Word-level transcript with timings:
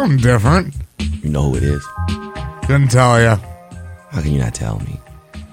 Something 0.00 0.18
different. 0.18 0.74
You 1.22 1.30
know 1.30 1.50
who 1.50 1.56
it 1.56 1.62
is? 1.62 1.86
Couldn't 2.66 2.88
tell 2.88 3.20
you. 3.20 3.36
How 4.10 4.22
can 4.22 4.32
you 4.32 4.38
not 4.38 4.54
tell 4.54 4.78
me? 4.80 4.98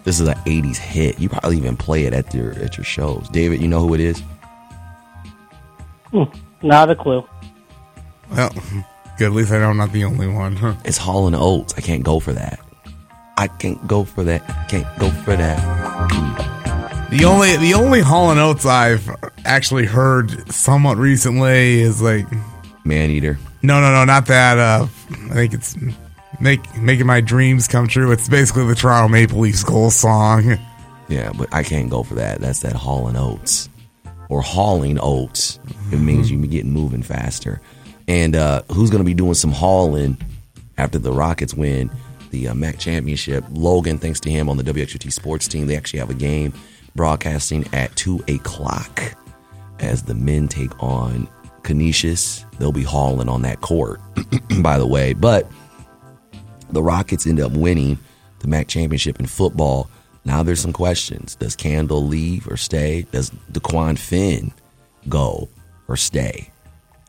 This 0.04 0.22
is 0.22 0.28
an 0.28 0.38
'80s 0.46 0.78
hit. 0.78 1.20
You 1.20 1.28
probably 1.28 1.58
even 1.58 1.76
play 1.76 2.06
it 2.06 2.14
at 2.14 2.34
your 2.34 2.54
at 2.54 2.78
your 2.78 2.86
shows. 2.86 3.28
David, 3.30 3.62
you 3.62 3.68
know 3.68 3.86
who 3.86 3.94
it 3.94 4.00
is? 4.00 4.22
Hmm, 6.12 6.24
not 6.62 6.90
a 6.90 6.96
clue. 6.96 7.26
Well, 8.32 8.54
good. 9.18 9.28
At 9.28 9.32
least 9.34 9.52
I 9.52 9.60
know 9.60 9.70
I'm 9.70 9.78
not 9.78 9.92
the 9.92 10.06
only 10.06 10.28
one. 10.28 10.56
Huh. 10.56 10.76
It's 10.86 10.98
Hall 10.98 11.28
and 11.28 11.36
Oates. 11.36 11.74
I 11.78 11.82
can't 11.82 12.04
go 12.04 12.22
for 12.22 12.32
that. 12.32 12.60
I 13.38 13.48
can't 13.48 13.86
go 13.86 14.06
for 14.06 14.24
that. 14.24 14.70
Can't 14.70 14.88
go 14.98 15.10
for 15.10 15.36
that. 15.36 15.60
The 17.12 17.26
only 17.26 17.58
the 17.58 17.74
only 17.74 18.00
Hall 18.00 18.32
and 18.32 18.40
Oates 18.40 18.66
I've 18.66 19.10
actually 19.44 19.86
heard 19.86 20.52
somewhat 20.54 20.98
recently 20.98 21.82
is 21.82 22.02
like 22.02 22.26
Man 22.86 23.10
Eater. 23.10 23.38
No 23.68 23.82
no 23.82 23.92
no 23.92 24.06
not 24.06 24.26
that. 24.28 24.58
Uh, 24.58 24.88
I 25.30 25.34
think 25.34 25.54
it's 25.54 25.76
make 26.40 26.78
making 26.78 27.06
my 27.06 27.22
dreams 27.22 27.68
come 27.68 27.88
true. 27.88 28.12
It's 28.12 28.28
basically 28.30 28.66
the 28.66 28.76
Toronto 28.76 29.10
Maple 29.10 29.40
Leafs 29.40 29.64
goal 29.64 29.92
song. 29.92 30.58
Yeah, 31.10 31.32
but 31.38 31.54
I 31.54 31.64
can't 31.64 31.90
go 31.90 32.04
for 32.04 32.16
that. 32.16 32.40
That's 32.40 32.62
that 32.62 32.74
Hall 32.74 33.08
and 33.08 33.18
Oates 33.18 33.70
or 34.30 34.42
hauling 34.42 35.00
oats. 35.02 35.60
It 35.92 35.98
means 35.98 36.30
you 36.30 36.38
be 36.38 36.48
getting 36.48 36.72
moving 36.72 37.02
faster. 37.02 37.62
And 38.08 38.36
uh, 38.36 38.64
who's 38.72 38.90
going 38.90 39.04
to 39.04 39.06
be 39.06 39.14
doing 39.14 39.34
some 39.34 39.52
hauling 39.52 40.18
after 40.78 41.00
the 41.00 41.12
Rockets 41.12 41.54
win 41.54 41.90
the 42.32 42.50
uh, 42.50 42.54
MAC 42.54 42.78
championship? 42.78 43.44
Logan, 43.52 43.98
thanks 43.98 44.20
to 44.22 44.30
him 44.30 44.50
on 44.50 44.58
the 44.58 44.64
WXUT 44.64 45.12
sports 45.12 45.48
team, 45.48 45.68
they 45.68 45.78
actually 45.78 46.00
have 46.00 46.10
a 46.10 46.16
game 46.16 46.54
broadcasting 46.96 47.66
at 47.74 47.96
two 47.96 48.24
o'clock 48.28 49.02
as 49.80 50.04
the 50.04 50.16
men 50.16 50.48
take 50.48 50.72
on 50.82 51.28
Canisius. 51.68 52.46
They'll 52.60 52.72
be 52.72 52.84
hauling 52.84 53.28
on 53.28 53.42
that 53.42 53.60
court, 53.60 54.00
by 54.62 54.80
the 54.80 54.88
way. 54.88 55.12
But 55.12 55.52
the 56.70 56.82
Rockets 56.82 57.28
end 57.28 57.42
up 57.42 57.52
winning 57.52 58.00
the 58.40 58.48
MAC 58.48 58.70
championship 58.70 59.20
in 59.20 59.26
football. 59.26 59.90
Now 60.24 60.44
there's 60.44 60.62
some 60.62 60.72
questions. 60.72 61.36
Does 61.36 61.58
Candle 61.58 62.06
leave 62.06 62.48
or 62.48 62.56
stay? 62.56 63.06
Does 63.12 63.32
DeQuan 63.52 64.00
Finn 64.00 64.54
go 65.10 65.50
or 65.90 65.98
stay? 65.98 66.52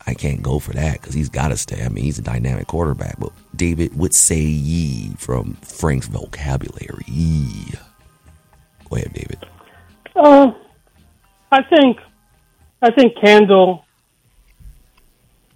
I 0.09 0.15
can't 0.15 0.43
go 0.43 0.59
for 0.59 0.73
that 0.73 0.95
because 0.95 1.15
he's 1.15 1.29
got 1.29 1.49
to 1.49 1.57
stay. 1.57 1.85
I 1.85 1.89
mean, 1.89 2.03
he's 2.03 2.19
a 2.19 2.23
dynamic 2.23 2.67
quarterback. 2.67 3.21
But 3.21 3.31
David, 3.55 3.97
what 3.97 4.13
say 4.13 4.41
ye 4.41 5.11
from 5.19 5.55
Frank's 5.63 6.09
vocabulary? 6.09 7.05
Go 8.89 8.97
ahead, 8.97 9.13
David. 9.13 9.39
Uh, 10.17 10.53
I 11.53 11.63
think, 11.63 11.99
I 12.83 12.91
think 12.91 13.13
Candle. 13.21 13.85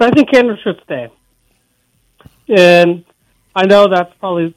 I 0.04 0.10
think 0.10 0.30
Candle 0.30 0.56
should 0.62 0.80
stay, 0.84 1.08
and 2.48 3.04
I 3.54 3.66
know 3.66 3.88
that's 3.88 4.12
probably 4.18 4.54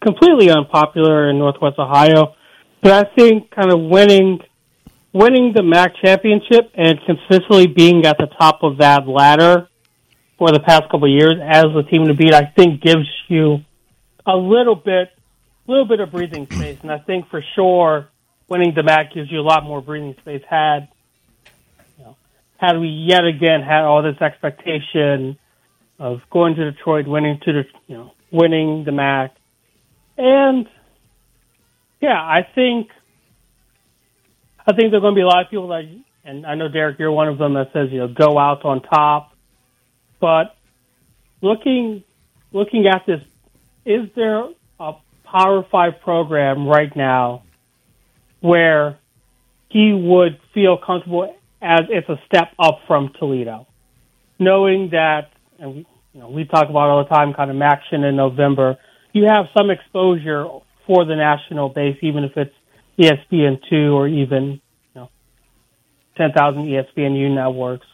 completely 0.00 0.50
unpopular 0.50 1.28
in 1.30 1.38
Northwest 1.38 1.78
Ohio, 1.78 2.34
but 2.82 2.92
I 2.92 3.14
think 3.16 3.50
kind 3.50 3.72
of 3.72 3.80
winning, 3.80 4.40
winning 5.12 5.52
the 5.54 5.62
MAC 5.62 5.94
championship 6.02 6.70
and 6.74 6.98
consistently 7.04 7.66
being 7.66 8.06
at 8.06 8.18
the 8.18 8.26
top 8.38 8.62
of 8.62 8.78
that 8.78 9.08
ladder 9.08 9.68
for 10.38 10.50
the 10.52 10.60
past 10.60 10.82
couple 10.90 11.04
of 11.04 11.10
years 11.10 11.34
as 11.42 11.64
the 11.74 11.82
team 11.90 12.06
to 12.06 12.14
beat, 12.14 12.34
I 12.34 12.44
think 12.56 12.82
gives 12.82 13.08
you 13.28 13.64
a 14.26 14.36
little 14.36 14.76
bit, 14.76 15.08
a 15.66 15.70
little 15.70 15.86
bit 15.86 16.00
of 16.00 16.10
breathing 16.10 16.46
space, 16.50 16.78
and 16.82 16.92
I 16.92 16.98
think 16.98 17.28
for 17.28 17.42
sure 17.54 18.08
winning 18.48 18.74
the 18.74 18.82
MAC 18.82 19.12
gives 19.14 19.30
you 19.30 19.40
a 19.40 19.42
lot 19.42 19.64
more 19.64 19.80
breathing 19.80 20.14
space. 20.20 20.42
Had 20.48 20.88
had 22.58 22.78
we 22.78 22.88
yet 22.88 23.24
again 23.24 23.62
had 23.62 23.82
all 23.82 24.02
this 24.02 24.20
expectation 24.20 25.38
of 25.98 26.20
going 26.30 26.54
to 26.54 26.70
Detroit, 26.70 27.06
winning 27.06 27.40
to 27.44 27.52
the 27.52 27.62
you 27.86 27.96
know 27.96 28.12
winning 28.30 28.84
the 28.84 28.92
MAC, 28.92 29.34
and 30.16 30.66
yeah, 32.00 32.20
I 32.20 32.46
think 32.54 32.88
I 34.66 34.72
think 34.72 34.90
there's 34.90 35.00
going 35.00 35.14
to 35.14 35.18
be 35.18 35.22
a 35.22 35.26
lot 35.26 35.44
of 35.44 35.50
people 35.50 35.68
that, 35.68 35.84
and 36.24 36.46
I 36.46 36.54
know 36.54 36.68
Derek, 36.68 36.98
you're 36.98 37.12
one 37.12 37.28
of 37.28 37.38
them 37.38 37.54
that 37.54 37.72
says 37.72 37.88
you 37.90 37.98
know 37.98 38.08
go 38.08 38.38
out 38.38 38.64
on 38.64 38.82
top, 38.82 39.32
but 40.20 40.56
looking 41.40 42.04
looking 42.52 42.86
at 42.86 43.06
this, 43.06 43.20
is 43.84 44.08
there 44.16 44.44
a 44.80 44.92
Power 45.24 45.66
Five 45.70 46.00
program 46.02 46.66
right 46.66 46.94
now 46.96 47.42
where 48.40 48.98
he 49.68 49.92
would 49.92 50.38
feel 50.54 50.78
comfortable 50.78 51.34
as 51.62 51.80
it's 51.88 52.08
a 52.08 52.16
step 52.26 52.52
up 52.58 52.80
from 52.86 53.12
Toledo, 53.18 53.66
knowing 54.38 54.90
that, 54.90 55.30
and 55.58 55.76
we, 55.76 55.86
you 56.12 56.20
know, 56.20 56.30
we 56.30 56.44
talk 56.44 56.68
about 56.68 56.90
all 56.90 57.04
the 57.04 57.08
time, 57.08 57.34
kind 57.34 57.50
of 57.50 57.60
action 57.60 58.04
in 58.04 58.16
November. 58.16 58.76
You 59.12 59.24
have 59.28 59.46
some 59.56 59.70
exposure 59.70 60.46
for 60.86 61.04
the 61.04 61.16
national 61.16 61.70
base, 61.70 61.96
even 62.02 62.24
if 62.24 62.32
it's 62.36 62.54
ESPN 62.98 63.58
two 63.68 63.94
or 63.94 64.08
even 64.08 64.60
you 64.94 65.00
know 65.00 65.10
ten 66.16 66.32
thousand 66.36 66.68
E 66.68 66.78
ESPNU 66.80 67.34
networks, 67.34 67.86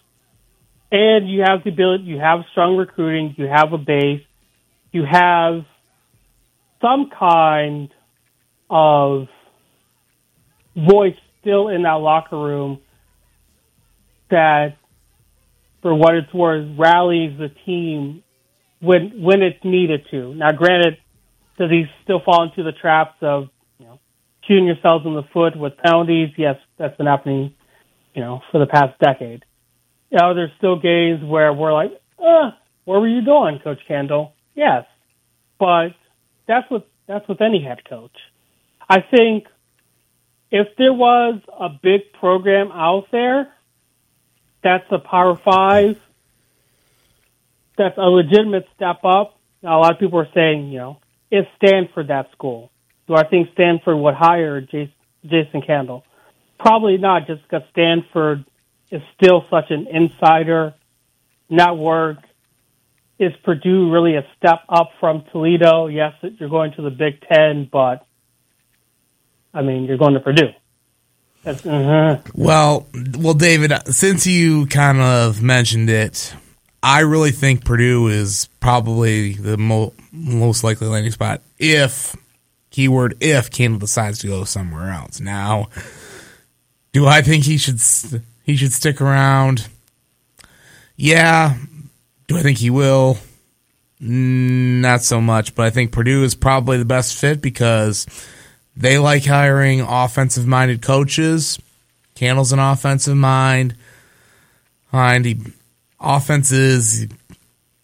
and 0.91 1.29
you 1.31 1.43
have 1.47 1.65
the 1.65 1.71
ability. 1.71 2.05
You 2.05 2.19
have 2.19 2.41
strong 2.53 2.77
recruiting. 2.77 3.35
You 3.37 3.47
have 3.47 3.73
a 3.73 3.79
base. 3.79 4.23
You 4.93 5.05
have 5.11 5.63
some 6.81 7.11
kind 7.17 7.89
of 8.69 9.29
voice 10.77 11.17
still 11.41 11.69
in 11.69 11.83
that 11.83 11.95
locker 11.95 12.39
room 12.39 12.81
that, 14.33 14.77
for 15.81 15.95
what 15.95 16.15
it's 16.15 16.33
worth, 16.35 16.67
rallies 16.79 17.39
the 17.39 17.49
team 17.65 18.23
when 18.81 19.23
when 19.23 19.43
it's 19.43 19.65
needed 19.65 20.07
to. 20.11 20.35
Now, 20.35 20.51
granted, 20.53 20.99
does 21.59 21.71
he 21.71 21.85
still 22.05 22.21
fall 22.25 22.43
into 22.43 22.63
the 22.63 22.73
traps 22.73 23.17
of 23.23 23.49
you 23.79 23.87
know 23.87 24.01
shooting 24.47 24.67
yourselves 24.67 25.07
in 25.07 25.15
the 25.15 25.23
foot 25.33 25.57
with 25.57 25.77
penalties? 25.79 26.31
Yes, 26.37 26.57
that's 26.79 26.97
been 26.97 27.07
happening, 27.07 27.55
you 28.15 28.23
know, 28.23 28.41
for 28.51 28.59
the 28.59 28.67
past 28.67 28.99
decade. 28.99 29.45
You 30.11 30.19
know, 30.19 30.35
there's 30.35 30.51
still 30.59 30.79
games 30.79 31.23
where 31.25 31.53
we're 31.53 31.73
like, 31.73 31.93
uh, 32.19 32.51
where 32.85 33.01
were 33.01 33.09
you 33.09 33.25
going, 33.25 33.61
Coach 33.63 33.81
Candle? 33.87 34.35
Yes, 34.55 34.85
but 35.59 35.91
that's 36.47 36.71
what 36.71 36.89
that's 37.07 37.27
with 37.29 37.41
any 37.41 37.63
head 37.63 37.79
coach. 37.89 38.17
I 38.89 38.99
think 39.01 39.47
if 40.51 40.69
there 40.77 40.93
was 40.93 41.41
a 41.59 41.69
big 41.71 42.13
program 42.19 42.71
out 42.73 43.05
there 43.11 43.52
that's 44.63 44.85
a 44.91 44.99
Power 44.99 45.39
Five, 45.45 45.97
that's 47.77 47.97
a 47.99 48.09
legitimate 48.09 48.67
step 48.75 49.05
up. 49.05 49.39
Now, 49.63 49.79
a 49.79 49.81
lot 49.81 49.93
of 49.93 49.99
people 49.99 50.19
are 50.19 50.29
saying, 50.35 50.71
you 50.73 50.79
know, 50.79 50.99
is 51.31 51.45
Stanford 51.57 52.09
that 52.09 52.31
school? 52.33 52.71
Do 53.07 53.15
I 53.15 53.25
think 53.25 53.49
Stanford 53.55 53.97
would 53.97 54.15
hire 54.15 54.61
Jason, 54.61 55.63
Candle? 55.67 56.05
Probably 56.59 56.97
not, 56.99 57.27
just 57.27 57.43
because 57.43 57.63
Stanford 57.71 58.45
is 58.91 59.03
still 59.17 59.45
such 59.51 59.71
an 59.71 59.87
insider 59.91 60.75
network. 61.49 62.19
Is 63.19 63.33
Purdue 63.45 63.91
really 63.93 64.17
a 64.17 64.27
step 64.37 64.61
up 64.69 64.91
from 64.99 65.25
Toledo? 65.33 65.87
Yes, 65.87 66.13
you're 66.23 66.49
going 66.49 66.73
to 66.73 66.83
the 66.83 66.91
Big 66.91 67.21
Ten, 67.21 67.69
but 67.71 68.07
I 69.55 69.63
mean, 69.63 69.85
you're 69.85 69.99
going 69.99 70.15
to 70.15 70.21
Purdue. 70.21 70.51
Uh 71.45 72.19
Well, 72.35 72.87
well, 73.19 73.35
David, 73.35 73.73
since 73.87 74.27
you 74.27 74.67
kind 74.67 75.01
of 75.01 75.43
mentioned 75.43 75.91
it, 75.91 76.35
I 76.83 77.01
really 77.01 77.33
think 77.33 77.65
Purdue 77.65 78.09
is 78.09 78.49
probably 78.61 79.33
the 79.35 79.57
mo- 79.57 79.93
most 80.13 80.63
likely 80.65 80.87
landing 80.89 81.13
spot 81.13 81.41
if 81.59 82.15
keyword 82.71 83.17
if 83.21 83.51
Candle 83.51 83.79
decides 83.81 84.19
to 84.21 84.29
go 84.29 84.45
somewhere 84.45 84.91
else. 84.91 85.21
Now, 85.21 85.69
do 86.93 87.07
I 87.07 87.23
think 87.23 87.45
he 87.45 87.59
should 87.59 87.77
s- 87.77 88.15
he 88.45 88.57
should 88.57 88.73
stick 88.73 89.01
around? 89.01 89.69
Yeah. 90.97 91.55
Do 92.29 92.37
I 92.39 92.43
think 92.43 92.59
he 92.59 92.71
will? 92.71 93.19
Not 94.01 95.03
so 95.03 95.21
much, 95.21 95.55
but 95.55 95.65
I 95.67 95.71
think 95.71 95.93
Purdue 95.93 96.25
is 96.25 96.35
probably 96.35 96.77
the 96.79 96.85
best 96.85 97.17
fit 97.17 97.41
because 97.41 98.07
they 98.77 98.99
like 98.99 99.25
hiring 99.25 99.81
offensive 99.81 100.47
minded 100.47 100.83
coaches. 100.83 101.59
Candle's 102.15 102.53
an 102.53 102.59
offensive 102.59 103.17
mind. 103.17 103.75
Mind 104.93 105.25
he 105.25 105.41
offense 106.01 106.53
is 106.53 107.07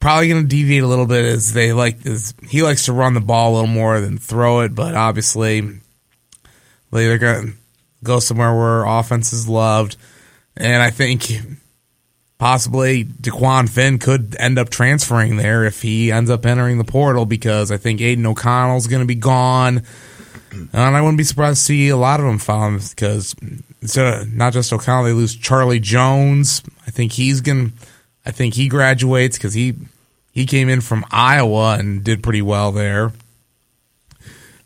probably 0.00 0.28
going 0.28 0.42
to 0.42 0.48
deviate 0.48 0.82
a 0.82 0.86
little 0.86 1.06
bit 1.06 1.24
as 1.24 1.52
they 1.52 1.72
like 1.72 2.04
as 2.06 2.34
he 2.48 2.62
likes 2.62 2.84
to 2.86 2.92
run 2.92 3.14
the 3.14 3.20
ball 3.20 3.52
a 3.52 3.54
little 3.54 3.66
more 3.68 4.00
than 4.00 4.18
throw 4.18 4.60
it, 4.60 4.74
but 4.74 4.94
obviously 4.94 5.60
they're 6.90 7.18
going 7.18 7.46
to 7.46 7.52
go 8.04 8.18
somewhere 8.18 8.54
where 8.54 8.84
offense 8.84 9.32
is 9.32 9.48
loved. 9.48 9.96
And 10.56 10.82
I 10.82 10.90
think 10.90 11.30
possibly 12.38 13.04
Dequan 13.04 13.68
Finn 13.68 13.98
could 13.98 14.36
end 14.38 14.58
up 14.58 14.70
transferring 14.70 15.36
there 15.36 15.64
if 15.64 15.82
he 15.82 16.10
ends 16.10 16.30
up 16.30 16.46
entering 16.46 16.78
the 16.78 16.84
portal 16.84 17.26
because 17.26 17.70
I 17.70 17.76
think 17.76 18.00
Aidan 18.00 18.26
O'Connell's 18.26 18.86
going 18.86 19.02
to 19.02 19.06
be 19.06 19.14
gone. 19.14 19.82
And 20.50 20.70
I 20.74 21.00
wouldn't 21.00 21.18
be 21.18 21.24
surprised 21.24 21.58
to 21.58 21.64
see 21.64 21.88
a 21.88 21.96
lot 21.96 22.20
of 22.20 22.26
them 22.26 22.38
found 22.38 22.88
because 22.90 23.34
instead 23.82 24.22
of 24.22 24.32
not 24.32 24.52
just 24.52 24.72
O'Connell, 24.72 25.04
they 25.04 25.12
lose 25.12 25.34
Charlie 25.36 25.80
Jones. 25.80 26.62
I 26.86 26.90
think 26.90 27.12
he's 27.12 27.40
going 27.40 27.72
I 28.28 28.30
think 28.30 28.52
he 28.52 28.68
graduates 28.68 29.38
because 29.38 29.54
he, 29.54 29.74
he 30.32 30.44
came 30.44 30.68
in 30.68 30.82
from 30.82 31.06
Iowa 31.10 31.78
and 31.78 32.04
did 32.04 32.22
pretty 32.22 32.42
well 32.42 32.72
there, 32.72 33.12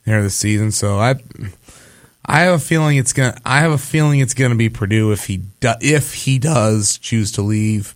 there 0.05 0.21
this 0.21 0.35
season. 0.35 0.73
So 0.73 0.99
I, 0.99 1.15
I 2.27 2.41
have 2.41 2.55
a 2.55 2.59
feeling 2.59 2.97
it's 2.97 3.13
gonna. 3.13 3.39
I 3.45 3.61
have 3.61 3.71
a 3.71 3.79
feeling 3.79 4.19
it's 4.19 4.35
gonna 4.35 4.57
be 4.57 4.69
Purdue 4.69 5.13
if 5.13 5.27
he 5.27 5.37
do, 5.61 5.75
if 5.81 6.13
he 6.13 6.41
does 6.41 6.99
choose 6.99 7.31
to 7.33 7.43
leave. 7.43 7.95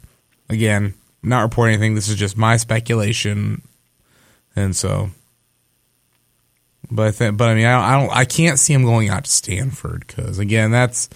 Again, 0.49 0.95
not 1.25 1.43
reporting 1.43 1.75
anything. 1.75 1.97
This 1.97 2.09
is 2.09 2.15
just 2.15 2.37
my 2.37 2.57
speculation, 2.57 3.63
and 4.55 4.75
so. 4.77 5.11
But 6.91 7.09
I 7.09 7.11
think, 7.11 7.37
but 7.37 7.49
I 7.49 7.55
mean, 7.55 7.67
I 7.67 7.73
don't, 7.73 7.85
I 7.85 8.01
don't, 8.01 8.17
I 8.19 8.25
can't 8.25 8.59
see 8.59 8.73
him 8.73 8.85
going 8.85 9.09
out 9.09 9.25
to 9.25 9.31
Stanford 9.31 10.05
because 10.07 10.39
again, 10.39 10.71
that's. 10.71 11.09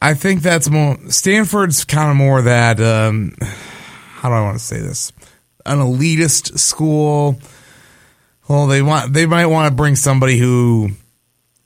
I 0.00 0.14
think 0.14 0.42
that's 0.42 0.68
more 0.68 0.98
Stanford's 1.10 1.84
kind 1.84 2.10
of 2.10 2.16
more 2.16 2.42
that. 2.42 2.80
Um, 2.80 3.36
how 3.40 4.28
do 4.28 4.34
I 4.34 4.40
want 4.40 4.58
to 4.58 4.64
say 4.64 4.80
this? 4.80 5.12
An 5.64 5.78
elitist 5.78 6.58
school. 6.58 7.38
Well, 8.48 8.66
they 8.66 8.82
want 8.82 9.12
they 9.12 9.26
might 9.26 9.46
want 9.46 9.70
to 9.70 9.76
bring 9.76 9.94
somebody 9.94 10.38
who 10.38 10.90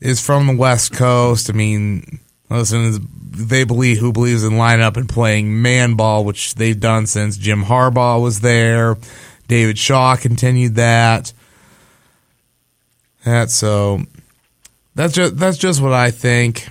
is 0.01 0.25
from 0.25 0.47
the 0.47 0.57
West 0.57 0.93
Coast. 0.93 1.49
I 1.49 1.55
mean, 1.55 2.21
listen, 2.51 3.09
they 3.31 3.65
believe 3.65 3.99
who 3.99 4.13
believes 4.13 4.45
in 4.45 4.53
lineup 4.53 4.97
and 4.97 5.09
playing 5.09 5.63
man 5.63 5.95
ball, 5.95 6.25
which 6.25 6.55
they've 6.55 6.79
done 6.79 7.07
since 7.07 7.37
Jim 7.37 7.65
Harbaugh 7.65 8.21
was 8.23 8.41
there. 8.41 8.97
David 9.49 9.79
Shaw 9.79 10.17
continued 10.17 10.75
that. 10.77 11.33
That 13.27 13.51
so 13.51 14.03
that's 14.95 15.13
just 15.13 15.37
that's 15.37 15.59
just 15.59 15.83
what 15.83 15.93
I 15.93 16.13
think. 16.13 16.69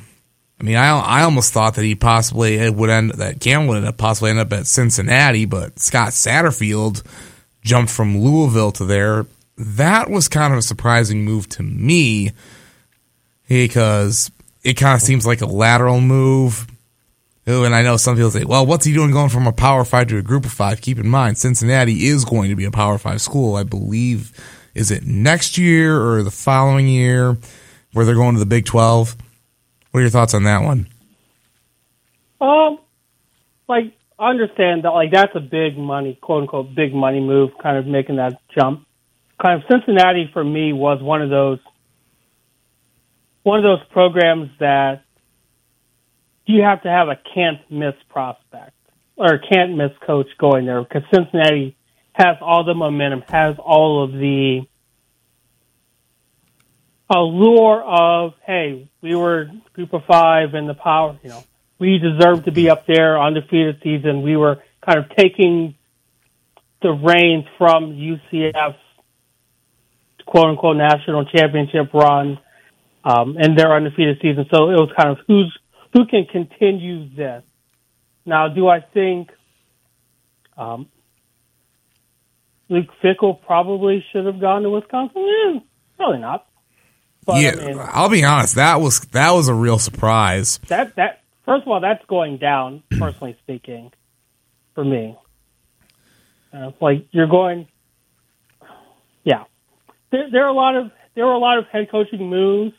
I 0.58 0.64
mean, 0.64 0.78
I 0.78 0.88
I 0.98 1.24
almost 1.24 1.52
thought 1.52 1.76
that 1.76 1.84
he 1.84 1.96
possibly 1.96 2.70
would 2.70 2.90
end 2.90 3.12
that 3.16 3.42
Campbell 3.42 3.74
would 3.74 3.78
end 3.80 3.88
up 3.88 3.98
possibly 3.98 4.30
end 4.30 4.40
up 4.40 4.54
at 4.54 4.66
Cincinnati, 4.66 5.44
but 5.44 5.78
Scott 5.80 6.12
Satterfield 6.12 7.04
jumped 7.62 7.92
from 7.92 8.20
Louisville 8.20 8.72
to 8.72 8.86
there. 8.86 9.26
That 9.58 10.10
was 10.10 10.30
kind 10.30 10.54
of 10.54 10.60
a 10.60 10.62
surprising 10.62 11.26
move 11.26 11.50
to 11.50 11.64
me 11.64 12.32
because 13.50 14.32
it 14.64 14.76
kind 14.76 14.96
of 14.96 15.02
seems 15.02 15.26
like 15.26 15.42
a 15.42 15.46
lateral 15.46 16.00
move. 16.00 16.68
Ooh, 17.50 17.66
and 17.66 17.76
I 17.76 17.82
know 17.82 17.98
some 17.98 18.16
people 18.16 18.32
say, 18.32 18.46
well, 18.46 18.66
what's 18.66 18.86
he 18.86 18.94
doing 18.94 19.12
going 19.12 19.30
from 19.30 19.46
a 19.46 19.52
power 19.52 19.84
five 19.84 20.08
to 20.08 20.18
a 20.18 20.22
group 20.22 20.46
of 20.46 20.54
five? 20.54 20.80
Keep 20.80 21.00
in 21.00 21.10
mind, 21.10 21.38
Cincinnati 21.38 22.08
is 22.08 22.24
going 22.24 22.50
to 22.50 22.56
be 22.56 22.64
a 22.64 22.72
power 22.72 22.98
five 22.98 23.22
school. 23.22 23.58
I 23.58 23.64
believe, 23.64 24.32
is 24.76 24.92
it 24.92 25.06
next 25.06 25.58
year 25.58 26.00
or 26.00 26.22
the 26.22 26.32
following 26.32 26.88
year 26.88 27.38
where 27.94 28.06
they're 28.06 28.14
going 28.14 28.36
to 28.36 28.40
the 28.40 28.46
Big 28.46 28.66
12? 28.66 29.16
What 29.92 30.00
are 30.00 30.02
your 30.02 30.10
thoughts 30.10 30.34
on 30.34 30.44
that 30.44 30.62
one? 30.62 30.88
Um, 32.42 32.80
like 33.68 33.94
I 34.20 34.30
understand 34.30 34.84
that 34.84 34.90
like 34.90 35.12
that's 35.12 35.36
a 35.36 35.40
big 35.40 35.78
money, 35.78 36.20
quote 36.22 36.44
unquote, 36.44 36.76
big 36.76 36.94
money 36.94 37.22
move, 37.22 37.52
kind 37.64 37.78
of 37.78 37.88
making 37.88 38.18
that 38.18 38.42
jump. 38.54 38.86
Kind 39.42 39.62
of 39.62 39.68
Cincinnati 39.72 40.30
for 40.32 40.44
me 40.44 40.74
was 40.74 41.02
one 41.02 41.22
of 41.22 41.30
those 41.30 41.60
one 43.44 43.60
of 43.60 43.64
those 43.64 43.86
programs 43.92 44.50
that 44.60 45.04
you 46.46 46.62
have 46.62 46.84
to 46.84 46.90
have 46.90 47.08
a 47.08 47.18
can't 47.34 47.60
miss 47.70 47.94
prospect 48.10 48.74
or 49.16 49.40
can't 49.40 49.76
miss 49.76 49.92
coach 50.06 50.28
going 50.38 50.66
there 50.66 50.82
because 50.84 51.04
Cincinnati 51.14 51.78
has 52.16 52.38
all 52.40 52.64
the 52.64 52.74
momentum, 52.74 53.24
has 53.28 53.58
all 53.60 54.04
of 54.04 54.14
the 54.14 54.62
allure 57.10 57.84
of 57.84 58.34
hey, 58.46 58.90
we 59.02 59.16
were 59.16 59.50
group 59.74 59.94
of 59.94 60.06
five 60.06 60.56
in 60.56 60.66
the 60.66 60.74
power, 60.74 61.20
you 61.24 61.30
know, 61.30 61.44
we 61.78 62.00
deserve 62.00 62.46
to 62.46 62.52
be 62.54 62.70
up 62.70 62.88
there 62.88 63.22
undefeated 63.22 63.82
season. 63.84 64.22
We 64.22 64.38
were 64.38 64.64
kind 64.86 65.00
of 65.00 65.10
taking 65.18 65.76
the 66.82 66.92
reins 66.92 67.44
from 67.58 67.92
UCF's 67.92 68.80
quote 70.26 70.48
unquote 70.48 70.78
national 70.78 71.26
championship 71.26 71.94
run 71.94 72.40
um, 73.04 73.36
and 73.38 73.60
their 73.60 73.76
undefeated 73.76 74.20
season. 74.22 74.46
So 74.50 74.70
it 74.70 74.76
was 74.76 74.90
kind 74.98 75.10
of 75.10 75.18
who's 75.28 75.58
who 75.94 76.06
can 76.06 76.26
continue 76.26 77.14
this. 77.14 77.44
Now, 78.26 78.48
do 78.48 78.70
I 78.70 78.80
think 78.80 79.32
um, 80.58 80.88
Luke 82.70 82.88
Fickell 83.04 83.42
probably 83.46 84.04
should 84.12 84.26
have 84.26 84.40
gone 84.40 84.64
to 84.64 84.70
Wisconsin? 84.70 85.24
Eh, 85.24 85.60
probably 85.98 86.20
not. 86.20 86.48
But, 87.26 87.42
yeah, 87.42 87.52
I 87.60 87.66
mean, 87.66 87.80
I'll 87.80 88.10
be 88.10 88.24
honest. 88.24 88.56
That 88.56 88.82
was 88.82 89.00
that 89.12 89.32
was 89.32 89.48
a 89.48 89.54
real 89.54 89.80
surprise. 89.80 90.60
that 90.68 90.96
that 90.96 91.24
first 91.46 91.64
of 91.64 91.68
all, 91.68 91.80
that's 91.80 92.06
going 92.06 92.38
down. 92.38 92.84
Personally 92.92 93.36
speaking, 93.42 93.92
for 94.76 94.86
me, 94.86 95.18
uh, 96.54 96.72
like 96.80 97.08
you're 97.12 97.28
going. 97.28 97.68
Yeah, 99.24 99.46
there, 100.12 100.30
there 100.30 100.44
are 100.46 100.50
a 100.50 100.54
lot 100.54 100.76
of 100.76 100.92
there 101.16 101.26
were 101.26 101.34
a 101.34 101.40
lot 101.40 101.58
of 101.58 101.66
head 101.68 101.90
coaching 101.90 102.30
moves 102.30 102.76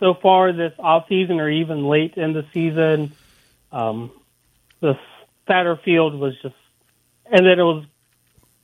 so 0.00 0.14
far 0.14 0.52
this 0.52 0.72
off 0.78 1.06
season 1.08 1.38
or 1.38 1.50
even 1.50 1.86
late 1.86 2.14
in 2.14 2.32
the 2.32 2.46
season. 2.54 3.12
Um, 3.70 4.10
the 4.80 4.94
Satterfield 5.48 6.18
was 6.18 6.34
just, 6.42 6.54
and 7.26 7.46
then 7.46 7.58
it 7.58 7.62
was 7.62 7.84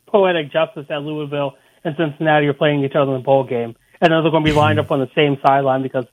poetic 0.09 0.53
justice 0.53 0.87
at 0.91 1.03
Louisville 1.03 1.55
and 1.85 1.95
Cincinnati 1.97 2.47
are 2.47 2.55
playing 2.55 2.85
each 2.85 2.95
other 2.95 3.13
in 3.13 3.19
the 3.19 3.25
bowl 3.25 3.45
game, 3.45 3.77
and 4.01 4.13
then 4.13 4.23
they're 4.23 4.31
going 4.31 4.45
to 4.45 4.51
be 4.51 4.57
lined 4.57 4.79
up 4.79 4.91
on 4.91 5.01
the 5.01 5.11
same 5.15 5.39
sideline 5.45 5.83
because 5.83 6.05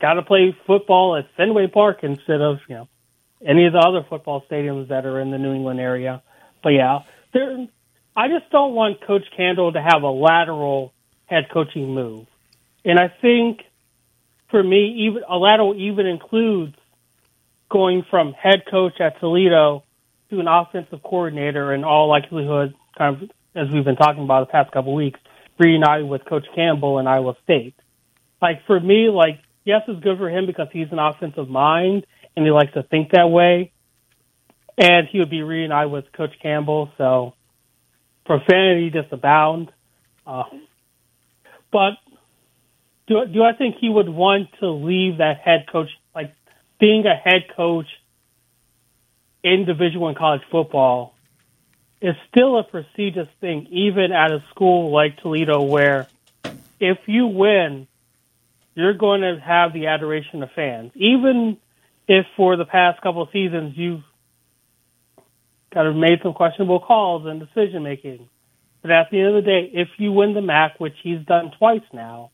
got 0.00 0.14
to 0.14 0.22
play 0.22 0.56
football 0.66 1.16
at 1.16 1.26
Fenway 1.36 1.68
Park 1.68 2.00
instead 2.02 2.40
of 2.40 2.58
you 2.68 2.76
know 2.76 2.88
any 3.44 3.66
of 3.66 3.72
the 3.72 3.78
other 3.78 4.04
football 4.08 4.44
stadiums 4.50 4.88
that 4.88 5.04
are 5.04 5.20
in 5.20 5.30
the 5.30 5.38
New 5.38 5.52
England 5.52 5.80
area. 5.80 6.22
But 6.62 6.70
yeah, 6.70 7.00
there. 7.32 7.66
I 8.16 8.28
just 8.28 8.48
don't 8.50 8.74
want 8.74 9.04
Coach 9.04 9.24
Candle 9.36 9.72
to 9.72 9.82
have 9.82 10.02
a 10.02 10.10
lateral 10.10 10.92
head 11.26 11.46
coaching 11.52 11.94
move, 11.94 12.26
and 12.84 12.98
I 12.98 13.12
think 13.20 13.60
for 14.50 14.62
me, 14.62 15.06
even 15.08 15.22
a 15.28 15.36
lateral 15.36 15.74
even 15.74 16.06
includes 16.06 16.76
going 17.70 18.04
from 18.08 18.32
head 18.32 18.62
coach 18.70 19.00
at 19.00 19.18
Toledo 19.18 19.82
to 20.30 20.40
an 20.40 20.46
offensive 20.46 21.02
coordinator 21.02 21.74
in 21.74 21.82
all 21.82 22.08
likelihood, 22.08 22.74
kind 22.96 23.22
of 23.22 23.30
as 23.54 23.68
we've 23.72 23.84
been 23.84 23.96
talking 23.96 24.24
about 24.24 24.48
the 24.48 24.52
past 24.52 24.72
couple 24.72 24.92
of 24.92 24.96
weeks, 24.96 25.20
reunited 25.58 26.08
with 26.08 26.24
Coach 26.24 26.46
Campbell 26.54 26.98
in 26.98 27.06
Iowa 27.06 27.36
State. 27.44 27.74
Like 28.42 28.66
for 28.66 28.78
me, 28.78 29.08
like 29.08 29.40
yes, 29.64 29.82
it's 29.88 30.02
good 30.02 30.18
for 30.18 30.28
him 30.28 30.46
because 30.46 30.68
he's 30.72 30.88
an 30.90 30.98
offensive 30.98 31.48
mind 31.48 32.06
and 32.36 32.44
he 32.44 32.50
likes 32.50 32.72
to 32.74 32.82
think 32.82 33.10
that 33.12 33.30
way. 33.30 33.72
And 34.76 35.06
he 35.10 35.20
would 35.20 35.30
be 35.30 35.42
reunited 35.42 35.92
with 35.92 36.12
Coach 36.12 36.32
Campbell, 36.42 36.90
so 36.98 37.34
profanity 38.26 38.90
just 38.90 39.12
abound. 39.12 39.70
Uh, 40.26 40.44
but 41.70 41.92
do 43.06 43.24
do 43.32 43.42
I 43.42 43.52
think 43.52 43.76
he 43.80 43.88
would 43.88 44.08
want 44.08 44.48
to 44.60 44.70
leave 44.70 45.18
that 45.18 45.38
head 45.44 45.66
coach 45.70 45.88
like 46.14 46.34
being 46.80 47.04
a 47.06 47.14
head 47.14 47.44
coach 47.56 47.86
in 49.44 49.64
Division 49.64 50.00
One 50.00 50.14
college 50.14 50.42
football 50.50 51.13
is 52.04 52.14
still 52.28 52.58
a 52.58 52.62
prestigious 52.62 53.28
thing, 53.40 53.66
even 53.70 54.12
at 54.12 54.30
a 54.30 54.44
school 54.50 54.92
like 54.92 55.16
Toledo, 55.22 55.62
where 55.62 56.06
if 56.78 56.98
you 57.06 57.26
win, 57.26 57.86
you're 58.74 58.92
going 58.92 59.22
to 59.22 59.40
have 59.40 59.72
the 59.72 59.86
adoration 59.86 60.42
of 60.42 60.50
fans, 60.54 60.92
even 60.96 61.56
if 62.06 62.26
for 62.36 62.56
the 62.56 62.66
past 62.66 63.00
couple 63.00 63.22
of 63.22 63.30
seasons 63.32 63.72
you've 63.74 64.02
kind 65.72 65.88
of 65.88 65.96
made 65.96 66.18
some 66.22 66.34
questionable 66.34 66.78
calls 66.78 67.24
and 67.24 67.40
decision 67.40 67.82
making. 67.82 68.28
But 68.82 68.90
at 68.90 69.10
the 69.10 69.20
end 69.20 69.36
of 69.36 69.42
the 69.42 69.50
day, 69.50 69.70
if 69.72 69.88
you 69.96 70.12
win 70.12 70.34
the 70.34 70.42
MAC, 70.42 70.78
which 70.78 70.96
he's 71.02 71.24
done 71.24 71.52
twice 71.58 71.80
now, 71.94 72.32